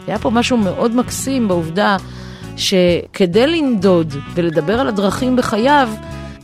[0.08, 1.98] היה פה משהו מאוד מקסים בעובדה
[2.58, 5.90] שכדי לנדוד ולדבר על הדרכים בחייו,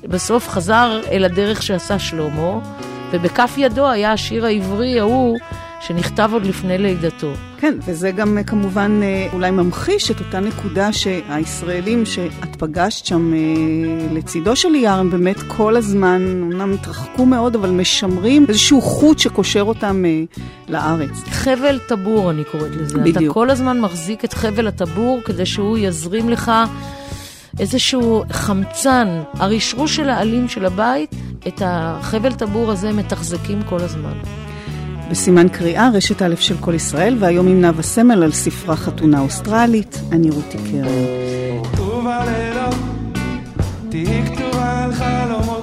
[0.04, 2.60] בסוף חזר אל הדרך שעשה שלמה,
[3.12, 5.38] ובכף ידו היה השיר העברי ההוא
[5.82, 7.34] שנכתב עוד לפני לידתו.
[7.58, 9.00] כן, וזה גם כמובן
[9.34, 13.34] אולי ממחיש את אותה נקודה שהישראלים שאת פגשת שם
[14.12, 19.62] לצידו של אייר, הם באמת כל הזמן, אומנם התרחקו מאוד, אבל משמרים איזשהו חוט שקושר
[19.62, 20.04] אותם
[20.68, 21.24] לארץ.
[21.30, 22.98] חבל טבור, אני קוראת לזה.
[22.98, 23.18] בדיוק.
[23.18, 26.52] אתה כל הזמן מחזיק את חבל הטבור כדי שהוא יזרים לך
[27.60, 29.22] איזשהו חמצן.
[29.34, 31.16] הרשרוש של העלים של הבית,
[31.48, 34.14] את החבל טבור הזה מתחזקים כל הזמן.
[35.10, 40.00] בסימן קריאה, רשת א' של כל ישראל, והיום עם נאוה סמל על ספרה חתונה אוסטרלית,
[40.12, 40.84] אני רותי קרן.
[43.90, 45.57] תהיי כתובה על חלומות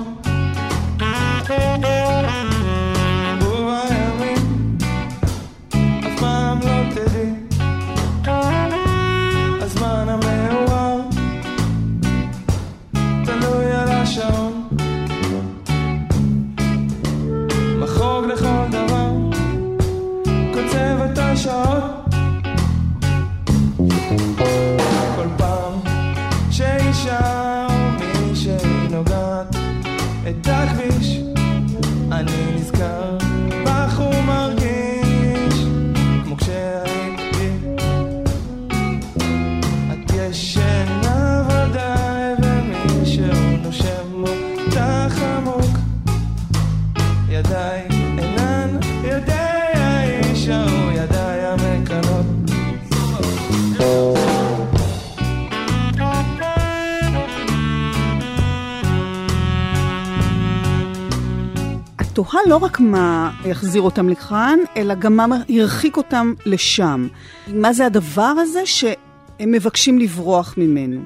[62.46, 67.08] לא רק מה יחזיר אותם לכאן, אלא גם מה ירחיק אותם לשם.
[67.48, 71.00] מה זה הדבר הזה שהם מבקשים לברוח ממנו?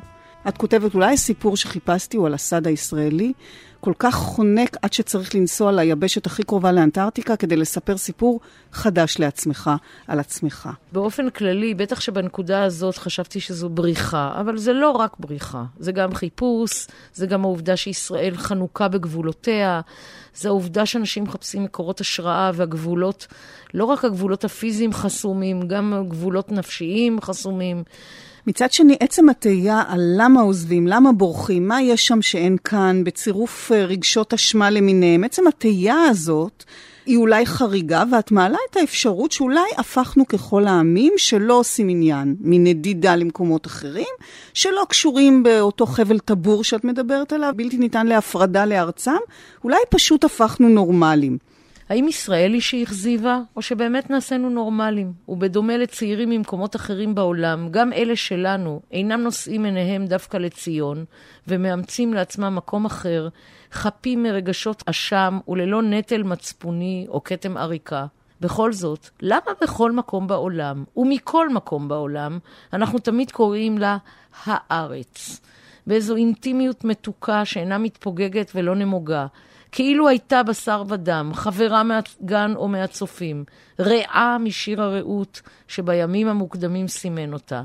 [0.48, 3.33] את כותבת, אולי הסיפור שחיפשתי הוא על הסד הישראלי,
[3.81, 8.40] כל כך חונק עד שצריך לנסוע ליבשת הכי קרובה לאנטארקטיקה כדי לספר סיפור
[8.72, 9.70] חדש לעצמך,
[10.07, 10.68] על עצמך.
[10.92, 16.14] באופן כללי, בטח שבנקודה הזאת חשבתי שזו בריחה, אבל זה לא רק בריחה, זה גם
[16.14, 19.81] חיפוש, זה גם העובדה שישראל חנוקה בגבולותיה,
[20.38, 23.27] זה העובדה שאנשים מחפשים מקורות השראה והגבולות,
[23.74, 27.83] לא רק הגבולות הפיזיים חסומים, גם הגבולות נפשיים חסומים.
[28.48, 33.72] מצד שני, עצם התהייה על למה עוזבים, למה בורחים, מה יש שם שאין כאן, בצירוף
[33.72, 36.64] אה, רגשות אשמה למיניהם, עצם התהייה הזאת
[37.06, 43.16] היא אולי חריגה, ואת מעלה את האפשרות שאולי הפכנו ככל העמים שלא עושים עניין מנדידה
[43.16, 44.14] למקומות אחרים,
[44.54, 49.16] שלא קשורים באותו חבל טבור שאת מדברת עליו, בלתי ניתן להפרדה לארצם,
[49.64, 51.38] אולי פשוט הפכנו נורמליים.
[51.88, 55.12] האם ישראל היא שהכזיבה, או שבאמת נעשינו נורמליים?
[55.29, 61.05] ובדומה לצעירים ממקומות אחרים בעולם, גם אלה שלנו אינם נושאים עיניהם דווקא לציון,
[61.48, 63.29] ומאמצים לעצמם מקום אחר,
[63.72, 68.07] חפים מרגשות אשם וללא נטל מצפוני או כתם עריקה.
[68.40, 72.38] בכל זאת, למה בכל מקום בעולם, ומכל מקום בעולם,
[72.72, 73.96] אנחנו תמיד קוראים לה
[74.44, 75.40] הארץ?
[75.87, 79.27] באיזו אינטימיות מתוקה שאינה מתפוגגת ולא נמוגה,
[79.72, 83.44] כאילו הייתה בשר ודם, חברה מהגן או מהצופים,
[83.81, 87.62] רעה משיר הרעות שבימים המוקדמים סימן אותה.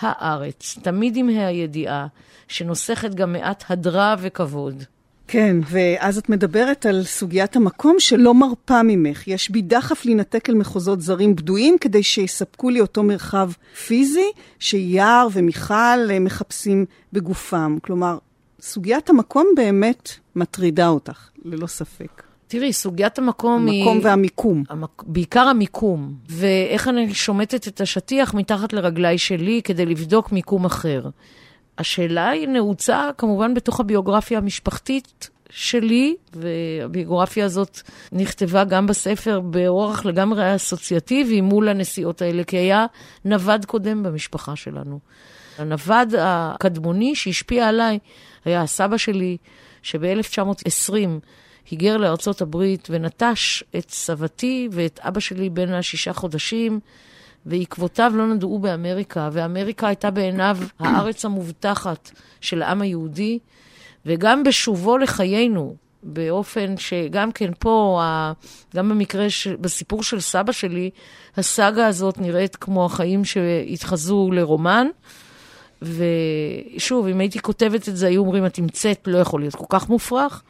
[0.00, 2.06] הארץ, תמיד עם הידיעה,
[2.48, 4.84] שנוסכת גם מעט הדרה וכבוד.
[5.28, 9.28] כן, ואז את מדברת על סוגיית המקום שלא מרפה ממך.
[9.28, 13.50] יש בי דחף להינתק אל מחוזות זרים בדויים כדי שיספקו לי אותו מרחב
[13.86, 17.78] פיזי שיער ומיכל מחפשים בגופם.
[17.82, 18.18] כלומר,
[18.62, 22.22] סוגיית המקום באמת מטרידה אותך, ללא ספק.
[22.46, 23.82] תראי, סוגיית המקום, המקום היא...
[23.82, 24.64] המקום והמיקום.
[24.68, 25.02] המק...
[25.06, 31.08] בעיקר המיקום, ואיך אני שומטת את השטיח מתחת לרגליי שלי כדי לבדוק מיקום אחר.
[31.78, 37.80] השאלה היא נעוצה כמובן בתוך הביוגרפיה המשפחתית שלי, והביוגרפיה הזאת
[38.12, 42.86] נכתבה גם בספר באורח לגמרי אסוציאטיבי מול הנסיעות האלה, כי היה
[43.24, 44.98] נווד קודם במשפחה שלנו.
[45.58, 47.98] הנווד הקדמוני שהשפיע עליי
[48.44, 49.36] היה הסבא שלי,
[49.82, 50.92] שב-1920
[51.70, 56.80] היגר לארצות הברית ונטש את סבתי ואת אבא שלי בן השישה חודשים,
[57.46, 62.10] ועקבותיו לא נדעו באמריקה, ואמריקה הייתה בעיניו הארץ המובטחת
[62.40, 63.38] של העם היהודי,
[64.06, 68.00] וגם בשובו לחיינו, באופן שגם כן פה,
[68.76, 69.46] גם במקרה, ש...
[69.48, 70.90] בסיפור של סבא שלי,
[71.36, 74.86] הסאגה הזאת נראית כמו החיים שהתחזו לרומן.
[75.82, 79.88] ושוב, אם הייתי כותבת את זה, היו אומרים, את המצאת, לא יכול להיות כל כך
[79.88, 80.42] מופרך.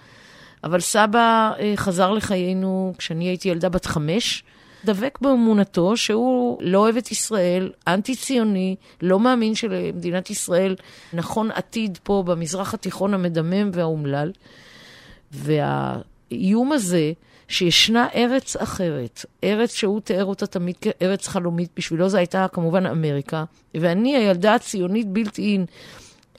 [0.65, 4.45] אבל סבא אה, חזר לחיינו כשאני הייתי ילדה בת חמש,
[4.85, 10.77] דבק באמונתו שהוא לא אוהב את ישראל, אנטי-ציוני, לא מאמין שלמדינת ישראל
[11.13, 14.33] נכון עתיד פה במזרח התיכון המדמם והאומלל.
[15.33, 17.13] והאיום הזה,
[17.49, 23.45] שישנה ארץ אחרת, ארץ שהוא תיאר אותה תמיד כארץ חלומית, בשבילו זו הייתה כמובן אמריקה,
[23.75, 25.67] ואני, הילדה הציונית בלתי אין,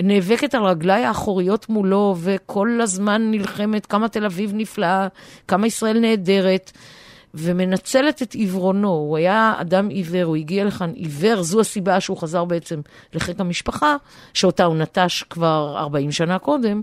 [0.02, 5.08] נאבקת על רגליי האחוריות מולו, וכל הזמן נלחמת כמה תל אביב נפלאה,
[5.48, 6.72] כמה ישראל נהדרת.
[7.34, 8.90] ומנצלת את עיוורונו.
[8.90, 12.82] הוא היה אדם עיוור, הוא הגיע לכאן עיוור, זו הסיבה שהוא חזר בעצם
[13.14, 13.96] לחיק המשפחה,
[14.34, 16.82] שאותה הוא נטש כבר 40 שנה קודם.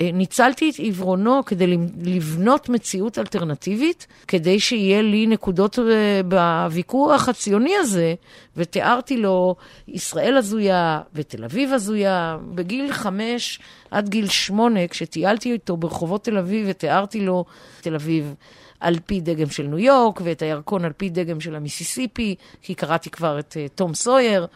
[0.00, 7.76] אה, ניצלתי את עיוורונו כדי לבנות מציאות אלטרנטיבית, כדי שיהיה לי נקודות אה, בוויכוח הציוני
[7.76, 8.14] הזה,
[8.56, 9.56] ותיארתי לו
[9.88, 12.36] ישראל הזויה ותל אביב הזויה.
[12.54, 17.44] בגיל חמש עד גיל שמונה, כשטיילתי איתו ברחובות תל אביב ותיארתי לו
[17.80, 18.34] תל אביב
[18.80, 23.10] על פי דגם של ניו יורק, ואת הירקון על פי דגם של המיסיסיפי, כי קראתי
[23.10, 24.46] כבר את uh, תום סויר.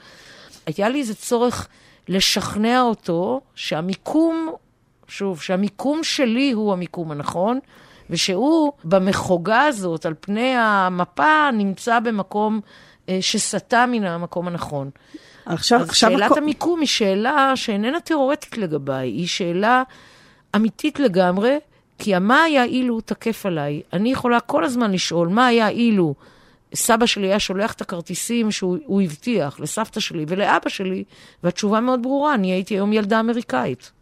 [0.66, 1.68] היה לי איזה צורך
[2.08, 4.52] לשכנע אותו שהמיקום,
[5.08, 7.58] שוב, שהמיקום שלי הוא המיקום הנכון,
[8.10, 12.60] ושהוא במחוגה הזאת, על פני המפה, נמצא במקום
[13.06, 14.90] uh, שסטה מן המקום הנכון.
[15.46, 16.10] עכשיו, אז עכשיו...
[16.10, 16.36] שאלת הכ...
[16.36, 19.82] המיקום היא שאלה שאיננה תיאורטית לגביי, היא שאלה
[20.56, 21.56] אמיתית לגמרי,
[21.98, 23.82] כי המה היה אילו תקף עליי.
[23.92, 26.14] אני יכולה כל הזמן לשאול, מה היה אילו
[26.74, 31.04] סבא שלי היה שולח את הכרטיסים שהוא הבטיח לסבתא שלי ולאבא שלי,
[31.44, 33.92] והתשובה מאוד ברורה, אני הייתי היום ילדה אמריקאית.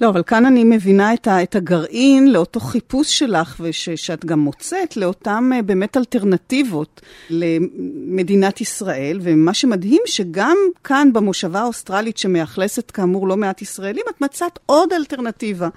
[0.00, 4.96] לא, אבל כאן אני מבינה את, ה, את הגרעין לאותו חיפוש שלך, ושאת גם מוצאת
[4.96, 7.00] לאותן אה, באמת אלטרנטיבות
[7.30, 14.58] למדינת ישראל, ומה שמדהים שגם כאן במושבה האוסטרלית שמאכלסת כאמור לא מעט ישראלים, את מצאת
[14.66, 15.68] עוד אלטרנטיבה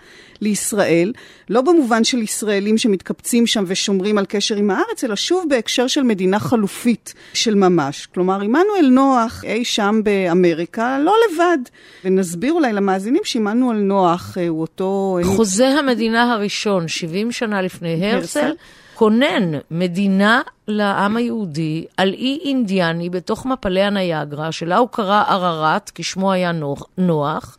[0.41, 1.13] לישראל,
[1.49, 6.03] לא במובן של ישראלים שמתקבצים שם ושומרים על קשר עם הארץ, אלא שוב בהקשר של
[6.03, 8.07] מדינה חלופית של ממש.
[8.13, 11.57] כלומר, עמנואל נוח אי שם באמריקה, לא לבד.
[12.05, 15.19] ונסביר אולי למאזינים שעמנואל נוח אה, הוא אותו...
[15.23, 18.51] חוזה המדינה הראשון, 70 שנה לפני הרצל,
[18.95, 26.03] כונן מדינה לעם היהודי על אי אינדיאני בתוך מפלי הניאגרה, שלה הוא קרא ערערת, כי
[26.03, 27.57] שמו היה נוח, נוח.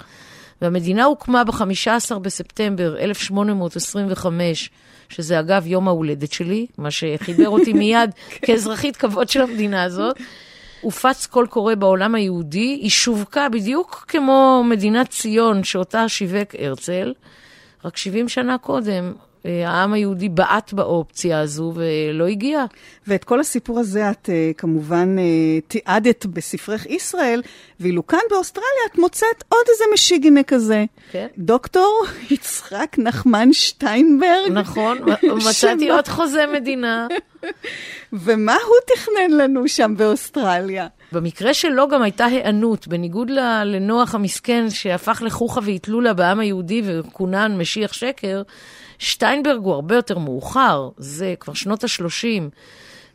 [0.62, 4.70] והמדינה הוקמה ב-15 בספטמבר 1825,
[5.08, 8.10] שזה אגב יום ההולדת שלי, מה שחיבר אותי מיד
[8.42, 10.16] כאזרחית כבוד של המדינה הזאת.
[10.80, 17.14] הופץ קול קורא בעולם היהודי, היא שווקה בדיוק כמו מדינת ציון שאותה שיווק הרצל,
[17.84, 19.12] רק 70 שנה קודם
[19.66, 22.64] העם היהודי בעט באופציה הזו ולא הגיע.
[23.06, 27.42] ואת כל הסיפור הזה את אה, כמובן אה, תיעדת בספרך ישראל,
[27.80, 30.84] ואילו כאן באוסטרליה את מוצאת עוד איזה משיגינה כזה.
[31.12, 31.26] כן.
[31.38, 34.52] דוקטור יצחק נחמן שטיינברג.
[34.52, 34.98] נכון,
[35.48, 37.06] מצאתי עוד חוזה מדינה.
[38.12, 40.86] ומה הוא תכנן לנו שם באוסטרליה?
[41.12, 43.30] במקרה שלו גם הייתה היענות, בניגוד
[43.64, 48.42] לנוח המסכן שהפך לחוכא ואטלולא בעם היהודי וכונן משיח שקר,
[48.98, 52.42] שטיינברג הוא הרבה יותר מאוחר, זה כבר שנות ה-30.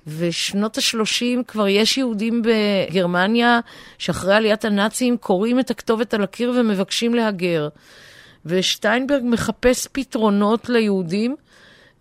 [0.07, 3.59] ושנות ה-30 כבר יש יהודים בגרמניה
[3.97, 7.69] שאחרי עליית הנאצים קוראים את הכתובת על הקיר ומבקשים להגר.
[8.45, 11.35] ושטיינברג מחפש פתרונות ליהודים.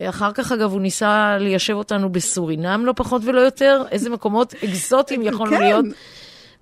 [0.02, 5.22] אחר כך, אגב, הוא ניסה ליישב אותנו בסורינם, לא פחות ולא יותר, איזה מקומות אקזוטיים
[5.22, 5.62] יכולנו כן.
[5.62, 5.84] להיות.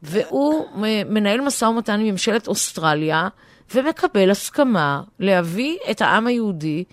[0.02, 0.66] והוא
[1.08, 3.28] מנהל משא ומתן עם ממשלת אוסטרליה,
[3.74, 6.84] ומקבל הסכמה להביא את העם היהודי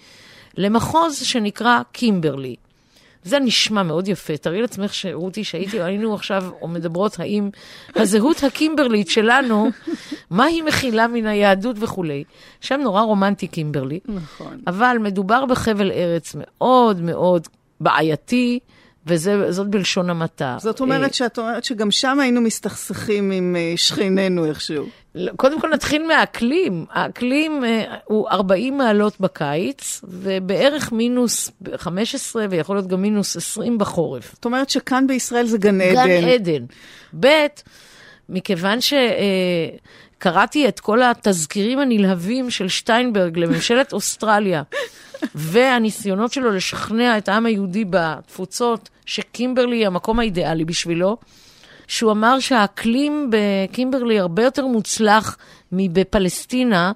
[0.58, 2.56] למחוז שנקרא קימברלי.
[3.24, 4.38] זה נשמע מאוד יפה.
[4.38, 7.50] תראי לעצמך, רותי, שהייתי, היינו עכשיו מדברות האם
[7.96, 9.70] הזהות הקימברלית שלנו,
[10.30, 12.24] מה היא מכילה מן היהדות וכולי.
[12.62, 14.00] שם נורא רומנטי קימברלי.
[14.06, 14.62] נכון.
[14.68, 17.48] אבל מדובר בחבל ארץ מאוד מאוד
[17.80, 18.60] בעייתי.
[19.10, 20.58] וזאת בלשון המעטה.
[20.60, 24.86] זאת אומרת שאת אומרת שגם שם היינו מסתכסכים עם אה, שכנינו איכשהו.
[25.18, 26.86] לא, קודם כל נתחיל מהאקלים.
[26.90, 34.32] האקלים אה, הוא 40 מעלות בקיץ, ובערך מינוס 15, ויכול להיות גם מינוס 20 בחורף.
[34.34, 36.08] זאת אומרת שכאן בישראל זה גן עדן.
[36.08, 36.66] גן עדן.
[37.20, 37.46] ב',
[38.30, 38.80] מכיוון
[40.18, 44.64] שקראתי את כל התזכירים הנלהבים של שטיינברג לממשלת אוסטרליה,
[45.36, 51.18] והניסיונות שלו לשכנע את העם היהודי בתפוצות שקימברלי היא המקום האידיאלי בשבילו,
[51.88, 55.38] שהוא אמר שהאקלים בקימברלי הרבה יותר מוצלח
[55.72, 56.92] מבפלסטינה,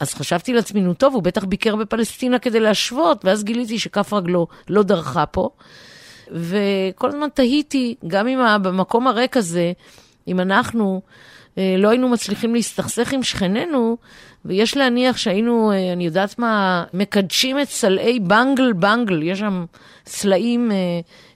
[0.00, 4.46] אז חשבתי לעצמי, נו טוב, הוא בטח ביקר בפלסטינה כדי להשוות, ואז גיליתי שכף רגלו
[4.68, 5.48] לא דרכה פה.
[6.30, 9.72] וכל הזמן תהיתי, גם אם במקום הריק הזה,
[10.28, 11.00] אם אנחנו
[11.58, 13.96] אה, לא היינו מצליחים להסתכסך עם שכנינו,
[14.44, 19.64] ויש להניח שהיינו, אה, אני יודעת מה, מקדשים את סלעי בנגל בנגל, יש שם
[20.06, 20.76] סלעים אה,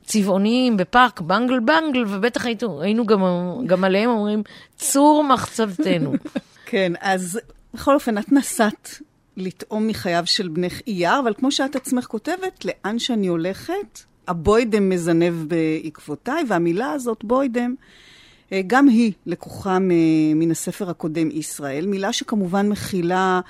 [0.06, 3.20] צבעוניים בפארק בנגל בנגל, ובטח היינו, היינו גם,
[3.66, 4.42] גם עליהם אומרים,
[4.76, 6.12] צור מחצבתנו.
[6.70, 7.40] כן, אז
[7.74, 9.00] בכל אופן, את נסעת
[9.36, 15.34] לטעום מחייו של בנך אייר, אבל כמו שאת עצמך כותבת, לאן שאני הולכת, הבוידם מזנב
[15.48, 17.74] בעקבותיי, והמילה הזאת, בוידם,
[18.52, 19.78] אה, גם היא לקוחה
[20.34, 23.40] מן הספר הקודם ישראל, מילה שכמובן מכילה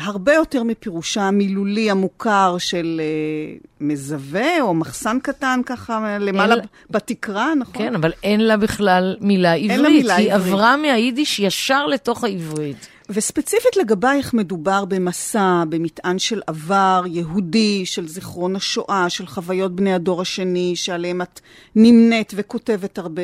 [0.00, 6.64] הרבה יותר מפירושה המילולי המוכר של אה, מזווה או מחסן קטן ככה למעלה אין...
[6.90, 7.82] בתקרה, נכון?
[7.82, 9.70] כן, אבל אין לה בכלל מילה עברית.
[9.70, 10.28] אין לה מילה עברית.
[10.28, 12.88] היא עברה מהיידיש ישר לתוך העברית.
[13.10, 20.20] וספציפית לגבייך מדובר במסע, במטען של עבר יהודי, של זיכרון השואה, של חוויות בני הדור
[20.20, 21.40] השני, שעליהם את
[21.76, 23.22] נמנית וכותבת הרבה.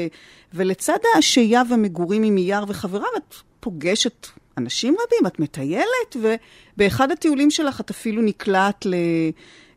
[0.54, 4.26] ולצד השהייה והמגורים עם אייר וחבריו, את פוגשת
[4.58, 6.16] אנשים רבים, את מטיילת,
[6.76, 8.86] ובאחד הטיולים שלך את אפילו נקלעת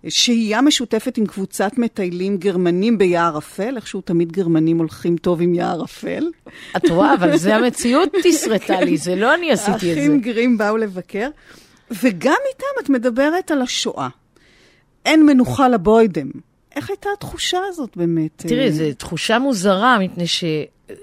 [0.03, 5.83] לשהייה משותפת עם קבוצת מטיילים גרמנים ביער אפל, איכשהו תמיד גרמנים הולכים טוב עם יער
[5.83, 6.23] אפל.
[6.77, 9.89] את רואה, אבל זה המציאות תסרטה לי, זה לא אני עשיתי את זה.
[9.89, 11.29] האחים גרים באו לבקר,
[11.91, 14.07] וגם איתם את מדברת על השואה.
[15.05, 16.29] אין מנוחה לבוידם.
[16.75, 18.31] איך הייתה התחושה הזאת באמת?
[18.35, 20.43] תראי, זו תחושה מוזרה, מפני ש...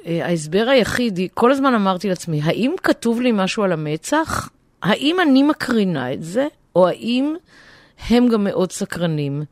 [0.07, 4.49] ההסבר היחיד, כל הזמן אמרתי לעצמי, האם כתוב לי משהו על המצח?
[4.83, 6.47] האם אני מקרינה את זה?
[6.77, 7.35] או האם
[8.09, 9.43] הם גם מאוד סקרנים?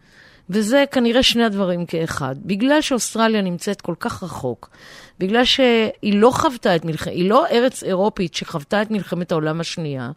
[0.50, 2.36] וזה כנראה שני הדברים כאחד.
[2.44, 4.70] בגלל שאוסטרליה נמצאת כל כך רחוק,
[5.18, 10.10] בגלל שהיא לא חוותה את מלחמת, היא לא ארץ אירופית שחוותה את מלחמת העולם השנייה,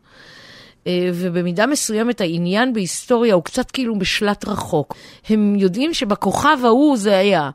[0.87, 4.95] אה, ובמידה מסוימת העניין בהיסטוריה הוא קצת כאילו בשלט רחוק.
[5.29, 7.49] הם יודעים שבכוכב ההוא זה היה.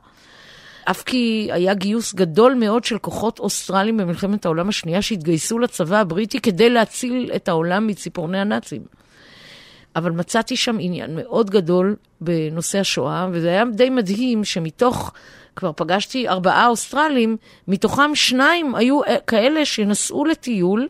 [0.85, 6.39] אף כי היה גיוס גדול מאוד של כוחות אוסטרליים במלחמת העולם השנייה שהתגייסו לצבא הבריטי
[6.39, 8.81] כדי להציל את העולם מציפורני הנאצים.
[9.95, 15.11] אבל מצאתי שם עניין מאוד גדול בנושא השואה, וזה היה די מדהים שמתוך,
[15.55, 20.87] כבר פגשתי ארבעה אוסטרלים, מתוכם שניים היו כאלה שנסעו לטיול,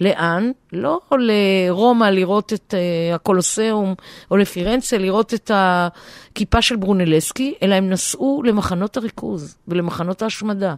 [0.00, 0.50] לאן?
[0.72, 3.94] לא לרומא לראות את uh, הקולוסיאום,
[4.30, 10.74] או לפירנצה לראות את הכיפה של ברונלסקי, אלא הם נסעו למחנות הריכוז ולמחנות ההשמדה.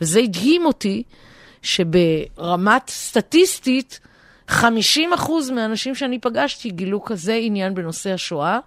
[0.00, 1.02] וזה הדהים אותי
[1.62, 4.00] שברמת סטטיסטית,
[4.50, 4.54] 50%
[5.54, 8.58] מהאנשים שאני פגשתי גילו כזה עניין בנושא השואה.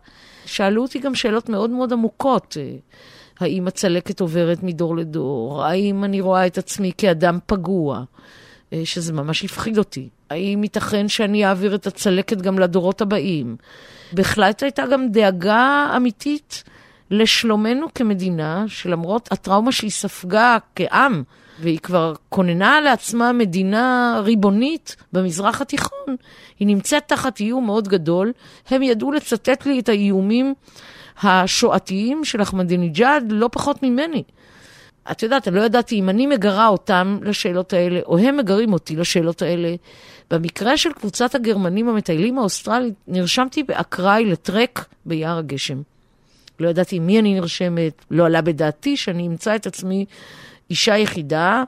[0.45, 2.57] שאלו אותי גם שאלות מאוד מאוד עמוקות.
[2.59, 2.75] אה,
[3.39, 5.63] האם הצלקת עוברת מדור לדור?
[5.65, 8.03] האם אני רואה את עצמי כאדם פגוע?
[8.73, 10.09] אה, שזה ממש הפחיד אותי.
[10.29, 13.55] האם ייתכן שאני אעביר את הצלקת גם לדורות הבאים?
[14.13, 16.63] בכלל הייתה גם דאגה אמיתית
[17.11, 21.23] לשלומנו כמדינה, שלמרות הטראומה שהיא ספגה כעם,
[21.59, 26.15] והיא כבר כוננה לעצמה מדינה ריבונית במזרח התיכון,
[26.59, 28.33] היא נמצאת תחת איום מאוד גדול.
[28.69, 30.53] הם ידעו לצטט לי את האיומים
[31.23, 34.23] השואתיים של אחמדינג'אד לא פחות ממני.
[35.11, 38.95] את יודעת, אני לא ידעתי אם אני מגרה אותם לשאלות האלה, או הם מגרים אותי
[38.95, 39.75] לשאלות האלה.
[40.31, 45.81] במקרה של קבוצת הגרמנים המטיילים האוסטרלית, נרשמתי באקראי לטרק ביער הגשם.
[46.59, 50.05] לא ידעתי מי אני נרשמת, לא עלה בדעתי שאני אמצא את עצמי
[50.69, 51.63] אישה יחידה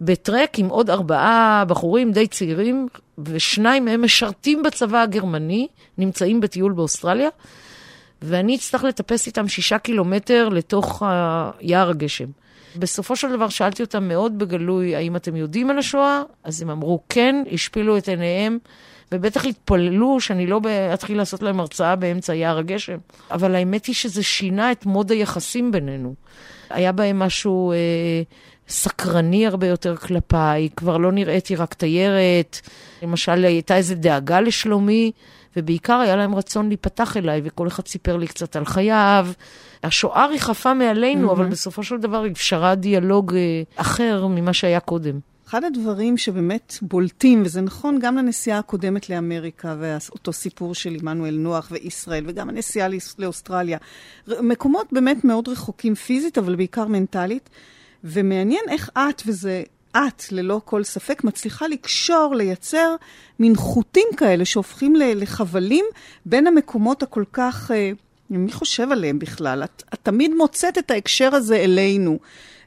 [0.00, 5.66] בטרק עם עוד ארבעה בחורים די צעירים, ושניים מהם משרתים בצבא הגרמני,
[5.98, 7.28] נמצאים בטיול באוסטרליה,
[8.22, 11.02] ואני אצטרך לטפס איתם שישה קילומטר לתוך
[11.60, 12.26] יער הגשם.
[12.76, 16.22] בסופו של דבר שאלתי אותם מאוד בגלוי, האם אתם יודעים על השואה?
[16.44, 18.58] אז הם אמרו כן, השפילו את עיניהם,
[19.12, 20.60] ובטח התפללו שאני לא
[20.94, 22.98] אתחיל לעשות להם הרצאה באמצע יער הגשם.
[23.30, 26.14] אבל האמת היא שזה שינה את מוד היחסים בינינו.
[26.70, 27.72] היה בהם משהו...
[27.72, 28.22] אה,
[28.68, 32.60] סקרני הרבה יותר כלפיי, כבר לא נראיתי רק תיירת.
[33.02, 35.12] למשל, הייתה איזו דאגה לשלומי,
[35.58, 39.28] ובעיקר היה להם רצון להיפתח אליי, וכל אחד סיפר לי קצת על חייו.
[39.82, 41.32] השואה ריחפה מעלינו, mm-hmm.
[41.32, 45.18] אבל בסופו של דבר אפשרה דיאלוג אה, אחר ממה שהיה קודם.
[45.48, 51.68] אחד הדברים שבאמת בולטים, וזה נכון גם לנסיעה הקודמת לאמריקה, ואותו סיפור של עמנואל נוח
[51.70, 52.88] וישראל, וגם הנסיעה
[53.18, 53.78] לאוסטרליה,
[54.28, 57.50] מקומות באמת מאוד רחוקים פיזית, אבל בעיקר מנטלית,
[58.04, 59.62] ומעניין איך את, וזה
[59.96, 62.96] את, ללא כל ספק, מצליחה לקשור, לייצר
[63.38, 65.84] מין חוטים כאלה שהופכים לחבלים
[66.26, 67.70] בין המקומות הכל כך...
[67.74, 67.90] אה,
[68.30, 69.64] מי חושב עליהם בכלל?
[69.64, 72.18] את, את תמיד מוצאת את ההקשר הזה אלינו.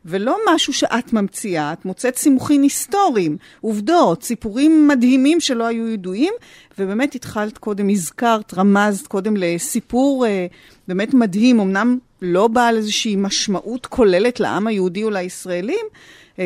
[0.06, 6.34] ולא משהו שאת ממציאה, את מוצאת סימוכין היסטוריים, עובדות, סיפורים מדהימים שלא היו ידועים,
[6.80, 10.48] ובאמת התחלת קודם, הזכרת, רמזת קודם לסיפור אה,
[10.88, 15.86] באמת מדהים, אמנם לא בעל איזושהי משמעות כוללת לעם היהודי או לישראלים,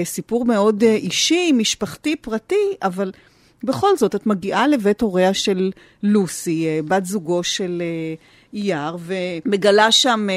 [0.03, 3.11] סיפור מאוד אה, אישי, משפחתי, פרטי, אבל
[3.63, 5.71] בכל זאת, את מגיעה לבית הוריה של
[6.03, 7.83] לוסי, אה, בת זוגו של
[8.53, 10.27] אייר, ומגלה שם,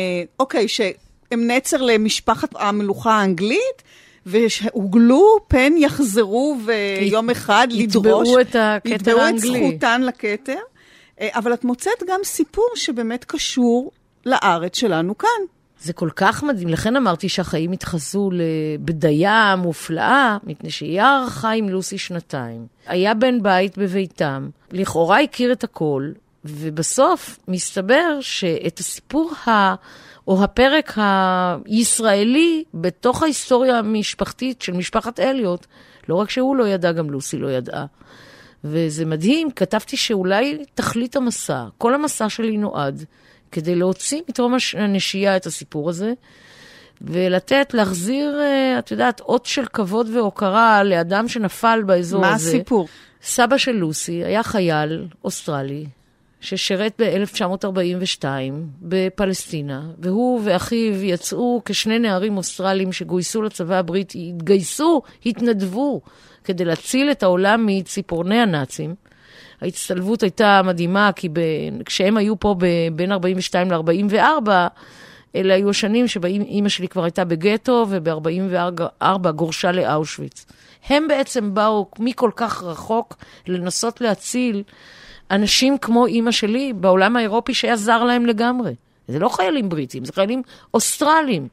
[0.40, 3.82] אוקיי, שהם נצר למשפחת המלוכה האנגלית,
[4.26, 8.28] והוגלו, פן יחזרו ויום אחד לדרוש.
[8.28, 9.68] יתבעו את הכתר יתבעו את האנגלי.
[9.70, 10.58] זכותן לכתר.
[11.20, 13.90] אה, אבל את מוצאת גם סיפור שבאמת קשור
[14.26, 15.57] לארץ שלנו כאן.
[15.80, 21.98] זה כל כך מדהים, לכן אמרתי שהחיים התחזו לבדיה מופלאה, מפני שיער חי עם לוסי
[21.98, 22.66] שנתיים.
[22.86, 26.10] היה בן בית בביתם, לכאורה הכיר את הכל,
[26.44, 29.74] ובסוף מסתבר שאת הסיפור ה...
[30.28, 30.98] או הפרק
[31.66, 35.66] הישראלי בתוך ההיסטוריה המשפחתית של משפחת אליוט,
[36.08, 37.86] לא רק שהוא לא ידע, גם לוסי לא ידעה.
[38.64, 43.04] וזה מדהים, כתבתי שאולי תכלית המסע, כל המסע שלי נועד
[43.52, 46.12] כדי להוציא מתרום הנשייה את הסיפור הזה,
[47.00, 52.48] ולתת, להחזיר, אה, את יודעת, אות של כבוד והוקרה לאדם שנפל באזור מה הזה.
[52.48, 52.88] הסיפור?
[53.22, 55.86] סבא של לוסי היה חייל אוסטרלי
[56.40, 58.24] ששירת ב-1942
[58.82, 66.00] בפלסטינה, והוא ואחיו יצאו כשני נערים אוסטרלים שגויסו לצבא הבריטי, התגייסו, התנדבו,
[66.44, 68.94] כדי להציל את העולם מציפורני הנאצים.
[69.60, 71.40] ההצטלבות הייתה מדהימה, כי ב...
[71.84, 72.66] כשהם היו פה ב...
[72.92, 74.48] בין 42 ל-44,
[75.36, 80.46] אלה היו השנים שבהם אימא שלי כבר הייתה בגטו, וב-44 גורשה לאושוויץ.
[80.88, 83.16] הם בעצם באו מכל כך רחוק
[83.46, 84.62] לנסות להציל
[85.30, 88.74] אנשים כמו אימא שלי בעולם האירופי שהיה זר להם לגמרי.
[89.08, 90.42] זה לא חיילים בריטים, זה חיילים
[90.74, 91.48] אוסטרלים.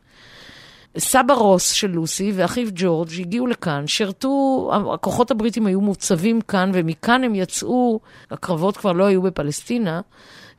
[0.98, 7.24] סבא רוס של לוסי ואחיו ג'ורג' הגיעו לכאן, שירתו, הכוחות הבריטים היו מוצבים כאן, ומכאן
[7.24, 8.00] הם יצאו,
[8.32, 10.02] הקרבות כבר לא היו בפלסטינה,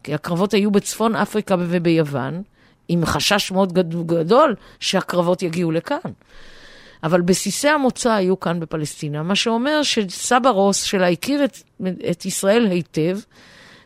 [0.03, 2.43] כי הקרבות היו בצפון אפריקה וביוון,
[2.89, 6.11] עם חשש מאוד גד- גדול שהקרבות יגיעו לכאן.
[7.05, 11.57] אבל בסיסי המוצא היו כאן בפלסטינה, מה שאומר שסבא רוס שלה הכיר את,
[12.11, 13.19] את ישראל היטב,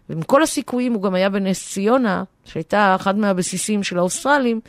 [0.08, 4.60] ועם כל הסיכויים הוא גם היה בנס ציונה, שהייתה אחד מהבסיסים של האוסטרלים,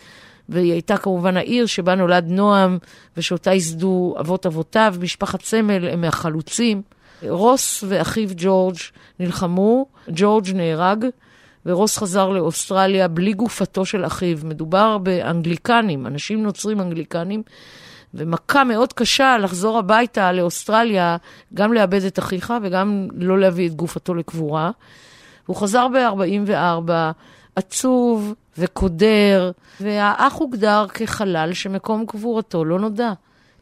[0.52, 2.78] והיא הייתה כמובן העיר שבה נולד נועם,
[3.18, 6.82] ושאותה ייסדו אבות אבותיו, משפחת סמל, הם מהחלוצים.
[7.28, 8.76] רוס ואחיו ג'ורג'
[9.20, 11.06] נלחמו, ג'ורג' נהרג,
[11.66, 14.38] ורוס חזר לאוסטרליה בלי גופתו של אחיו.
[14.44, 17.44] מדובר באנגליקנים, אנשים נוצרים אנגליקנים,
[18.14, 21.18] ומכה מאוד קשה לחזור הביתה לאוסטרליה,
[21.54, 24.72] גם לאבד את אחיך וגם לא להביא את גופתו לקבורה.
[25.46, 26.92] הוא חזר ב-44,
[27.56, 33.12] עצוב וקודר, והאח הוגדר כחלל שמקום קבורתו לא נודע.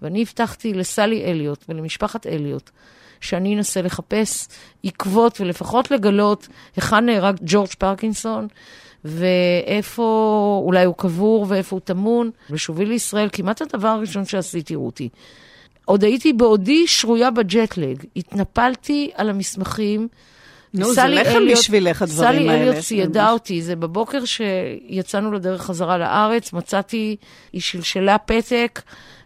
[0.02, 2.70] ואני הבטחתי לסלי אליוט ולמשפחת אליוט
[3.22, 4.48] שאני אנסה לחפש
[4.84, 8.48] עקבות ולפחות לגלות היכן נהרג ג'ורג' פרקינסון
[9.06, 12.32] ואיפה אולי הוא קבור ואיפה הוא טמון.
[12.50, 15.10] בשובי לישראל, כמעט הדבר הראשון שעשיתי, רותי.
[15.86, 20.08] עוד הייתי בעודי שרויה בג'טלג, התנפלתי על המסמכים.
[20.74, 22.62] נו, זה סלי לחם בשבילך, הדברים סלי האלה.
[22.62, 27.16] אליוט ציידה אותי, זה בבוקר שיצאנו לדרך חזרה לארץ, מצאתי,
[27.54, 28.82] היא שלשלה פתק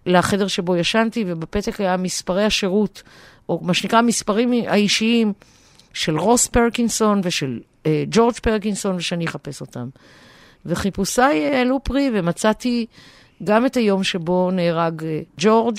[0.05, 3.03] לחדר שבו ישנתי, ובפתק היה מספרי השירות,
[3.49, 5.33] או מה שנקרא המספרים האישיים
[5.93, 9.89] של רוס פרקינסון ושל אה, ג'ורג' פרקינסון, ושאני אחפש אותם.
[10.65, 12.85] וחיפושיי העלו פרי, ומצאתי
[13.43, 15.77] גם את היום שבו נהרג אה, ג'ורג',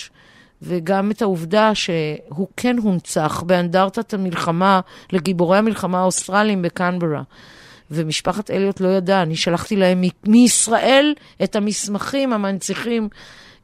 [0.65, 4.81] וגם את העובדה שהוא כן הונצח באנדרטת המלחמה
[5.13, 7.23] לגיבורי המלחמה האוסטרליים בקנברה.
[7.91, 13.09] ומשפחת אליוט לא ידעה, אני שלחתי להם מישראל את המסמכים המנציחים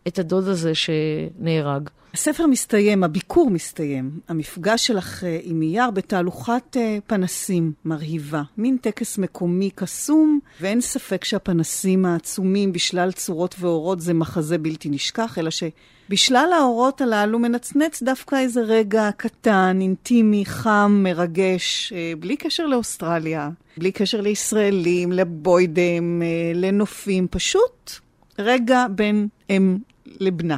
[0.08, 1.88] את הדוד הזה שנהרג.
[2.14, 4.10] הספר מסתיים, הביקור מסתיים.
[4.28, 8.42] המפגש שלך אה, עם אייר בתהלוכת אה, פנסים מרהיבה.
[8.58, 15.38] מין טקס מקומי קסום, ואין ספק שהפנסים העצומים בשלל צורות ואורות זה מחזה בלתי נשכח,
[15.38, 22.66] אלא שבשלל האורות הללו מנצנץ דווקא איזה רגע קטן, אינטימי, חם, מרגש, אה, בלי קשר
[22.66, 26.22] לאוסטרליה, בלי קשר לישראלים, לבוידם,
[26.54, 27.90] לנופים, פשוט
[28.38, 30.56] רגע בין אם לבנה.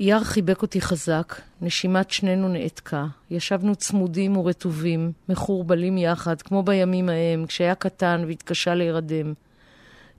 [0.00, 3.06] אייר חיבק אותי חזק, נשימת שנינו נעתקה.
[3.30, 9.34] ישבנו צמודים ורטובים, מחורבלים יחד, כמו בימים ההם, כשהיה קטן והתקשה להירדם.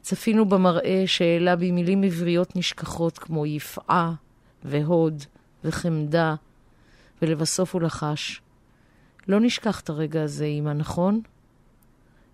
[0.01, 4.13] צפינו במראה שהעלה בי מילים עבריות נשכחות כמו יפעה
[4.63, 5.23] והוד
[5.63, 6.35] וחמדה,
[7.21, 8.41] ולבסוף הוא לחש,
[9.27, 11.21] לא נשכח את הרגע הזה, אמא, נכון?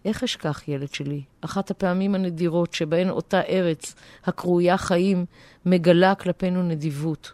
[0.06, 1.22] איך אשכח, ילד שלי?
[1.42, 3.96] אחת הפעמים הנדירות שבהן אותה ארץ,
[4.26, 5.26] הקרויה חיים,
[5.66, 7.34] מגלה כלפינו נדיבות.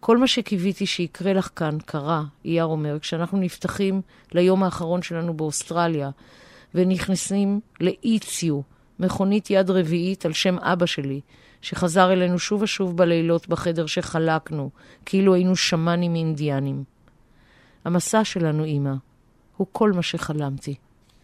[0.00, 4.02] כל מה שקיוויתי שיקרה לך כאן קרה, אייר אומר, כשאנחנו נפתחים
[4.32, 6.10] ליום האחרון שלנו באוסטרליה,
[6.74, 8.60] ונכנסים לאיציו,
[8.98, 11.20] מכונית יד רביעית על שם אבא שלי,
[11.62, 14.70] שחזר אלינו שוב ושוב בלילות בחדר שחלקנו,
[15.06, 16.84] כאילו היינו שמאנים אינדיאנים.
[17.84, 18.94] המסע שלנו, אמא,
[19.56, 20.74] הוא כל מה שחלמתי.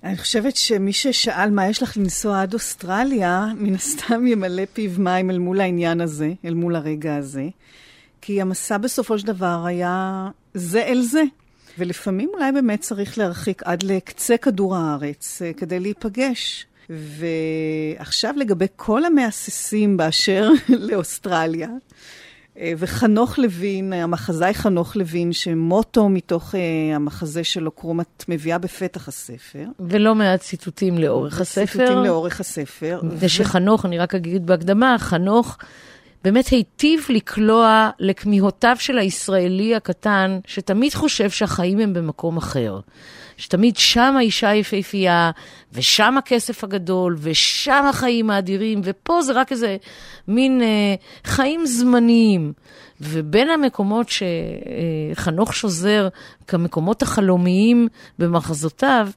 [0.05, 5.31] אני חושבת שמי ששאל מה יש לך לנסוע עד אוסטרליה, מן הסתם ימלא פיו מים
[5.31, 7.49] אל מול העניין הזה, אל מול הרגע הזה.
[8.21, 11.23] כי המסע בסופו של דבר היה זה אל זה.
[11.79, 16.67] ולפעמים אולי באמת צריך להרחיק עד לקצה כדור הארץ אה, כדי להיפגש.
[16.91, 21.69] ועכשיו לגבי כל המהססים באשר לאוסטרליה,
[22.79, 26.57] וחנוך לוין, המחזאי חנוך לוין, שמוטו מתוך uh,
[26.95, 29.65] המחזה שלו, קרום, את מביאה בפתח הספר.
[29.81, 31.67] ולא מעט ציטוטים לאורך הספר.
[31.67, 33.01] ציטוטים לאורך הספר.
[33.19, 33.89] ושחנוך, ו...
[33.89, 35.59] אני רק אגיד בהקדמה, חנוך
[36.25, 42.81] באמת היטיב לקלוע לכמיהותיו של הישראלי הקטן, שתמיד חושב שהחיים הם במקום אחר.
[43.41, 45.31] שתמיד שם האישה היפהפייה,
[45.73, 49.77] ושם הכסף הגדול, ושם החיים האדירים, ופה זה רק איזה
[50.29, 52.53] מין אה, חיים זמניים.
[53.01, 56.09] ובין המקומות שחנוך שוזר
[56.47, 57.89] כמקומות החלומיים
[58.19, 59.09] במחזותיו,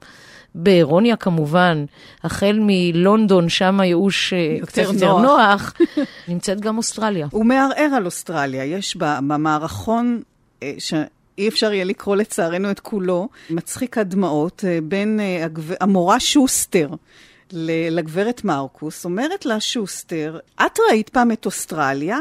[0.55, 1.85] באירוניה כמובן,
[2.23, 5.73] החל מלונדון, שם הייאוש אה, קצת יותר נוח,
[6.27, 7.27] נמצאת גם אוסטרליה.
[7.31, 8.65] הוא מערער על אוסטרליה.
[8.65, 10.21] יש במערכון,
[10.63, 10.73] אה,
[11.37, 15.19] אי אפשר יהיה לקרוא לצערנו את כולו, מצחיק הדמעות אה, בין
[15.81, 16.89] המורה שוסטר.
[17.91, 22.19] לגברת מרקוס, אומרת לה שוסטר, את ראית פעם את אוסטרליה?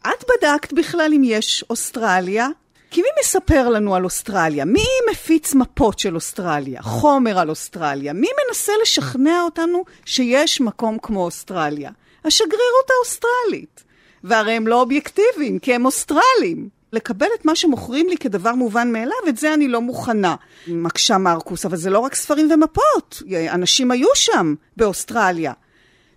[0.00, 2.48] את בדקת בכלל אם יש אוסטרליה?
[2.90, 4.64] כי מי מספר לנו על אוסטרליה?
[4.64, 6.82] מי מפיץ מפות של אוסטרליה?
[6.82, 8.12] חומר על אוסטרליה?
[8.12, 11.90] מי מנסה לשכנע אותנו שיש מקום כמו אוסטרליה?
[12.24, 13.84] השגרירות האוסטרלית.
[14.24, 16.68] והרי הם לא אובייקטיביים, כי הם אוסטרלים.
[16.92, 20.34] לקבל את מה שמוכרים לי כדבר מובן מאליו, את זה אני לא מוכנה.
[20.66, 23.22] מקשה מרקוס, אבל זה לא רק ספרים ומפות.
[23.48, 25.52] אנשים היו שם, באוסטרליה.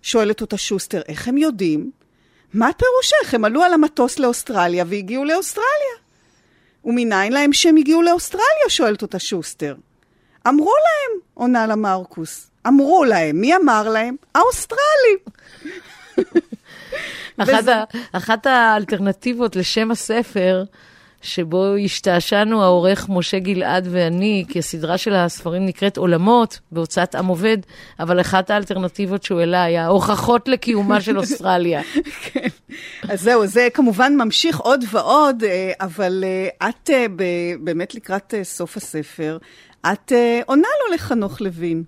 [0.02, 1.90] שואלת אותה שוסטר, איך הם יודעים?
[2.54, 3.34] מה פירושך?
[3.34, 5.96] הם עלו על המטוס לאוסטרליה והגיעו לאוסטרליה.
[6.84, 8.68] ומניין להם שהם הגיעו לאוסטרליה?
[8.68, 9.74] שואלת אותה שוסטר.
[10.48, 12.50] אמרו להם, עונה לה מרקוס.
[12.66, 13.40] אמרו להם.
[13.40, 14.16] מי אמר להם?
[14.34, 15.18] האוסטרלים.
[17.42, 17.74] אחת, וזה...
[18.12, 20.64] אחת האלטרנטיבות לשם הספר,
[21.22, 27.58] שבו השתעשענו העורך משה גלעד ואני, כי הסדרה של הספרים נקראת עולמות, בהוצאת עם עובד,
[28.00, 31.82] אבל אחת האלטרנטיבות שהוא העלה היה הוכחות לקיומה של אוסטרליה.
[32.22, 32.48] כן.
[33.08, 37.06] אז זהו, זה כמובן ממשיך עוד ועוד, אה, אבל אה, את אה,
[37.60, 39.38] באמת לקראת סוף הספר,
[39.92, 40.12] את
[40.46, 41.82] עונה לו לחנוך לוין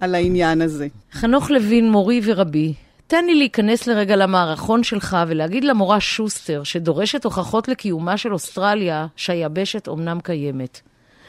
[0.00, 0.86] על העניין הזה.
[1.12, 2.74] חנוך לוין, מורי ורבי,
[3.08, 9.88] תן לי להיכנס לרגע למערכון שלך ולהגיד למורה שוסטר, שדורשת הוכחות לקיומה של אוסטרליה, שהיבשת
[9.88, 10.80] אומנם קיימת.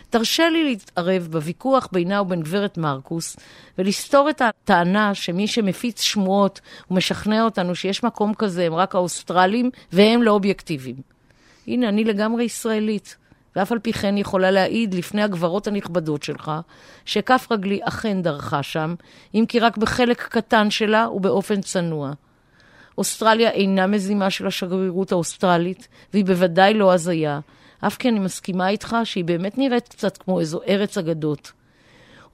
[0.10, 3.38] תרשה לי להתערב בוויכוח בינה ובין גברת מרקוס,
[3.78, 6.62] ולסתור את הטענה שמי שמפיץ שמועות
[6.92, 10.96] ומשכנע אותנו שיש מקום כזה הם רק האוסטרלים, והם לא אובייקטיביים.
[11.68, 13.18] הנה, אני לגמרי ישראלית.
[13.58, 16.51] ואף על פי כן יכולה להעיד לפני הגברות הנכבדות שלך,
[17.05, 18.95] שכף רגלי אכן דרכה שם,
[19.36, 22.12] אם כי רק בחלק קטן שלה ובאופן צנוע.
[22.97, 27.39] אוסטרליה אינה מזימה של השגרירות האוסטרלית, והיא בוודאי לא הזיה,
[27.80, 31.51] אף כי אני מסכימה איתך שהיא באמת נראית קצת כמו איזו ארץ אגדות.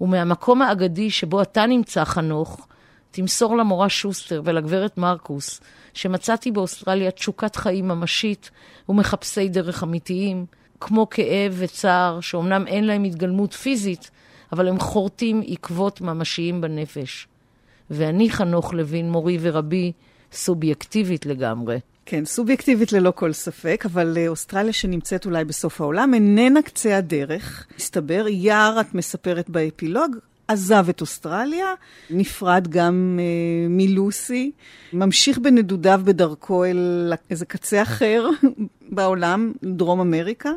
[0.02, 2.68] ומהמקום האגדי שבו אתה נמצא, חנוך,
[3.12, 5.62] תמסור למורה שוסטר ולגברת מרקוס,
[5.94, 8.52] שמצאתי באוסטרליה תשוקת חיים ממשית
[8.90, 10.46] ומחפשי דרך אמיתיים,
[10.84, 14.12] כמו כאב וצער, שאומנם אין להם התגלמות פיזית,
[14.52, 17.28] אבל הם חורטים עקבות ממשיים בנפש.
[17.90, 19.92] ואני, חנוך לוין, מורי ורבי,
[20.32, 21.80] סובייקטיבית לגמרי.
[22.06, 27.68] כן, סובייקטיבית ללא כל ספק, אבל אה, אוסטרליה שנמצאת אולי בסוף העולם איננה קצה הדרך.
[27.78, 30.16] מסתבר, יער, את מספרת באפילוג,
[30.48, 31.66] עזב את אוסטרליה,
[32.10, 34.52] נפרד גם אה, מלוסי,
[34.94, 38.30] ממשיך בנדודיו בדרכו אל איזה קצה אחר
[38.96, 40.52] בעולם, דרום אמריקה.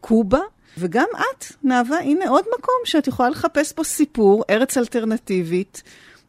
[0.00, 0.40] קובה,
[0.78, 5.82] וגם את, נאוה, הנה עוד מקום שאת יכולה לחפש פה סיפור, ארץ אלטרנטיבית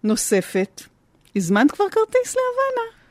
[0.03, 0.82] נוספת.
[1.36, 3.01] הזמנת כבר כרטיס להוואנה.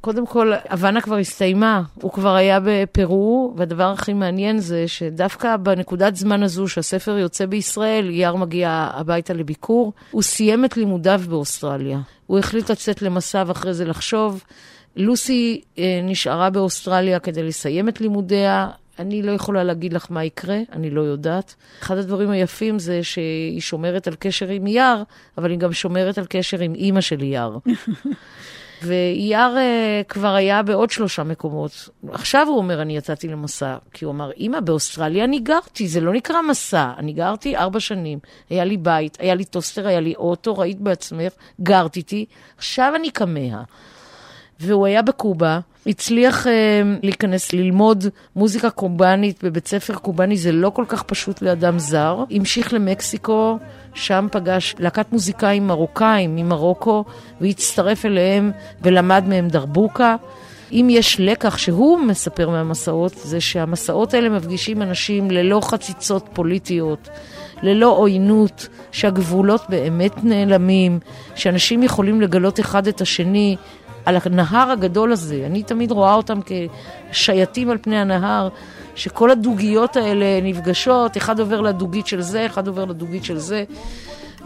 [0.00, 6.16] קודם כל, הוואנה כבר הסתיימה, הוא כבר היה בפרו, והדבר הכי מעניין זה שדווקא בנקודת
[6.16, 12.00] זמן הזו שהספר יוצא בישראל, יאר מגיע הביתה לביקור, הוא סיים את לימודיו באוסטרליה.
[12.26, 14.44] הוא החליט לצאת למסע ואחרי זה לחשוב.
[14.96, 18.68] לוסי אה, נשארה באוסטרליה כדי לסיים את לימודיה,
[18.98, 21.54] אני לא יכולה להגיד לך מה יקרה, אני לא יודעת.
[21.82, 25.04] אחד הדברים היפים זה שהיא שומרת על קשר עם אייר,
[25.38, 27.58] אבל היא גם שומרת על קשר עם אימא של אייר.
[28.82, 31.88] ואייר uh, כבר היה בעוד שלושה מקומות.
[32.08, 36.12] עכשיו הוא אומר, אני יצאתי למסע, כי הוא אמר, אימא, באוסטרליה אני גרתי, זה לא
[36.12, 38.18] נקרא מסע, אני גרתי ארבע שנים.
[38.50, 42.26] היה לי בית, היה לי טוסטר, היה לי אוטו, ראית בעצמך, גרת איתי,
[42.58, 43.62] עכשיו אני כמה.
[44.60, 46.48] והוא היה בקובה, הצליח uh,
[47.02, 48.04] להיכנס ללמוד
[48.36, 52.24] מוזיקה קובאנית בבית ספר קובאני, זה לא כל כך פשוט לאדם זר.
[52.30, 53.58] המשיך למקסיקו,
[53.94, 57.04] שם פגש להקת מוזיקאים מרוקאים ממרוקו,
[57.40, 58.50] והצטרף אליהם
[58.82, 60.16] ולמד מהם דרבוקה.
[60.72, 67.08] אם יש לקח שהוא מספר מהמסעות, זה שהמסעות האלה מפגישים אנשים ללא חציצות פוליטיות,
[67.62, 70.98] ללא עוינות, שהגבולות באמת נעלמים,
[71.34, 73.56] שאנשים יכולים לגלות אחד את השני
[74.04, 75.42] על הנהר הגדול הזה.
[75.46, 76.38] אני תמיד רואה אותם
[77.10, 78.48] כשייטים על פני הנהר,
[78.94, 83.64] שכל הדוגיות האלה נפגשות, אחד עובר לדוגית של זה, אחד עובר לדוגית של זה.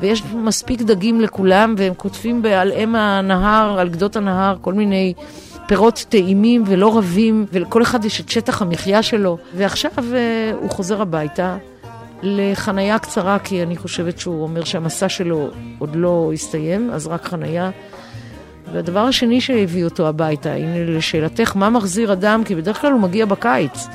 [0.00, 5.14] ויש מספיק דגים לכולם, והם כותבים על אם הנהר, על גדות הנהר, כל מיני
[5.66, 9.38] פירות טעימים ולא רבים, ולכל אחד יש את שטח המחיה שלו.
[9.54, 11.56] ועכשיו אה, הוא חוזר הביתה
[12.22, 15.48] לחנייה קצרה, כי אני חושבת שהוא אומר שהמסע שלו
[15.78, 17.70] עוד לא הסתיים, אז רק חנייה.
[18.72, 22.42] והדבר השני שהביא אותו הביתה, הנה לשאלתך, מה מחזיר אדם?
[22.44, 23.86] כי בדרך כלל הוא מגיע בקיץ.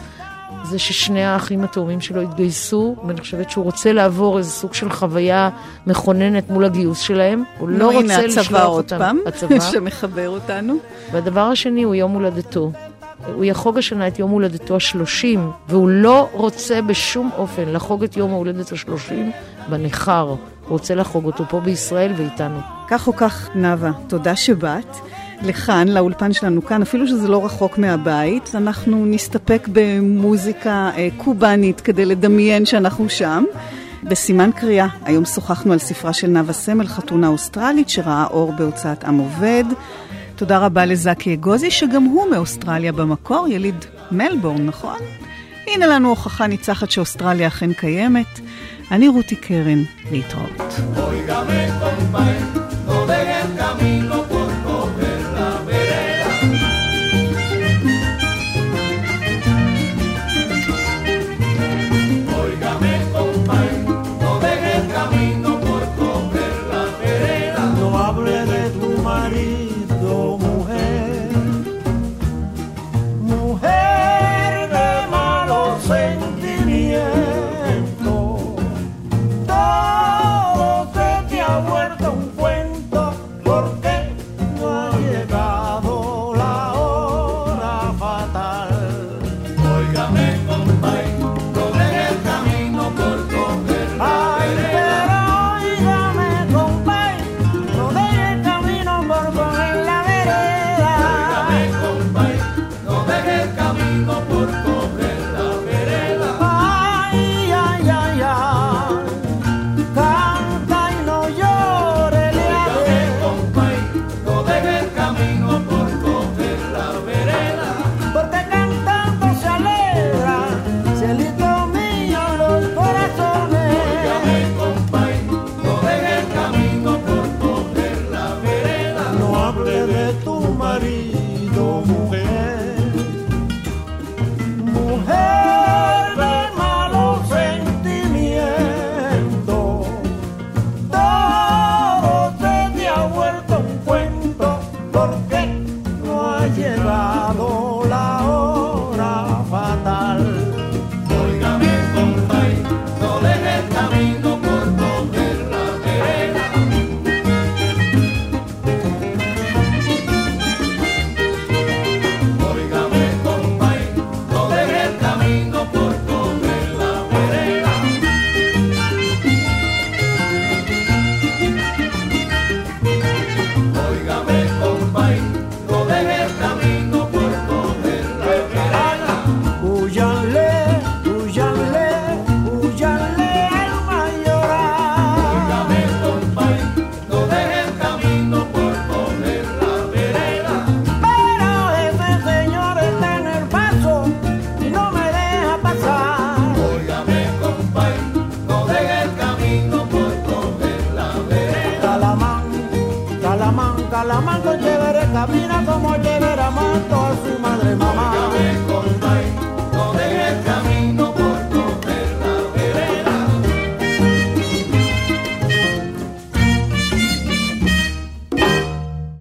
[0.64, 5.50] זה ששני האחים התאומים שלו התגייסו, ואני חושבת שהוא רוצה לעבור איזה סוג של חוויה
[5.88, 7.44] מכוננת מול הגיוס שלהם.
[7.58, 8.98] הוא לא רוצה לשלוח אותם.
[8.98, 10.76] פעם, הצבא שמחבר אותנו.
[11.12, 12.72] והדבר השני הוא יום הולדתו.
[13.34, 18.32] הוא יחוג השנה את יום הולדתו השלושים, והוא לא רוצה בשום אופן לחוג את יום
[18.32, 19.32] ההולדת השלושים
[19.70, 20.36] בניכר.
[20.72, 22.60] רוצה לחוג אותו פה בישראל ואיתנו.
[22.88, 24.96] כך או כך, נאוה, תודה שבאת.
[25.42, 32.06] לכאן, לאולפן שלנו כאן, אפילו שזה לא רחוק מהבית, אנחנו נסתפק במוזיקה אה, קובאנית כדי
[32.06, 33.44] לדמיין שאנחנו שם.
[34.04, 39.18] בסימן קריאה, היום שוחחנו על ספרה של נאוה סמל, חתונה אוסטרלית, שראה אור בהוצאת עם
[39.18, 39.64] עובד.
[40.36, 45.00] תודה רבה לזקי אגוזי, שגם הוא מאוסטרליה במקור, יליד מלבורן, נכון?
[45.68, 48.40] הנה לנו הוכחה ניצחת שאוסטרליה אכן קיימת.
[48.92, 50.62] אני רותי קרן, להתראות.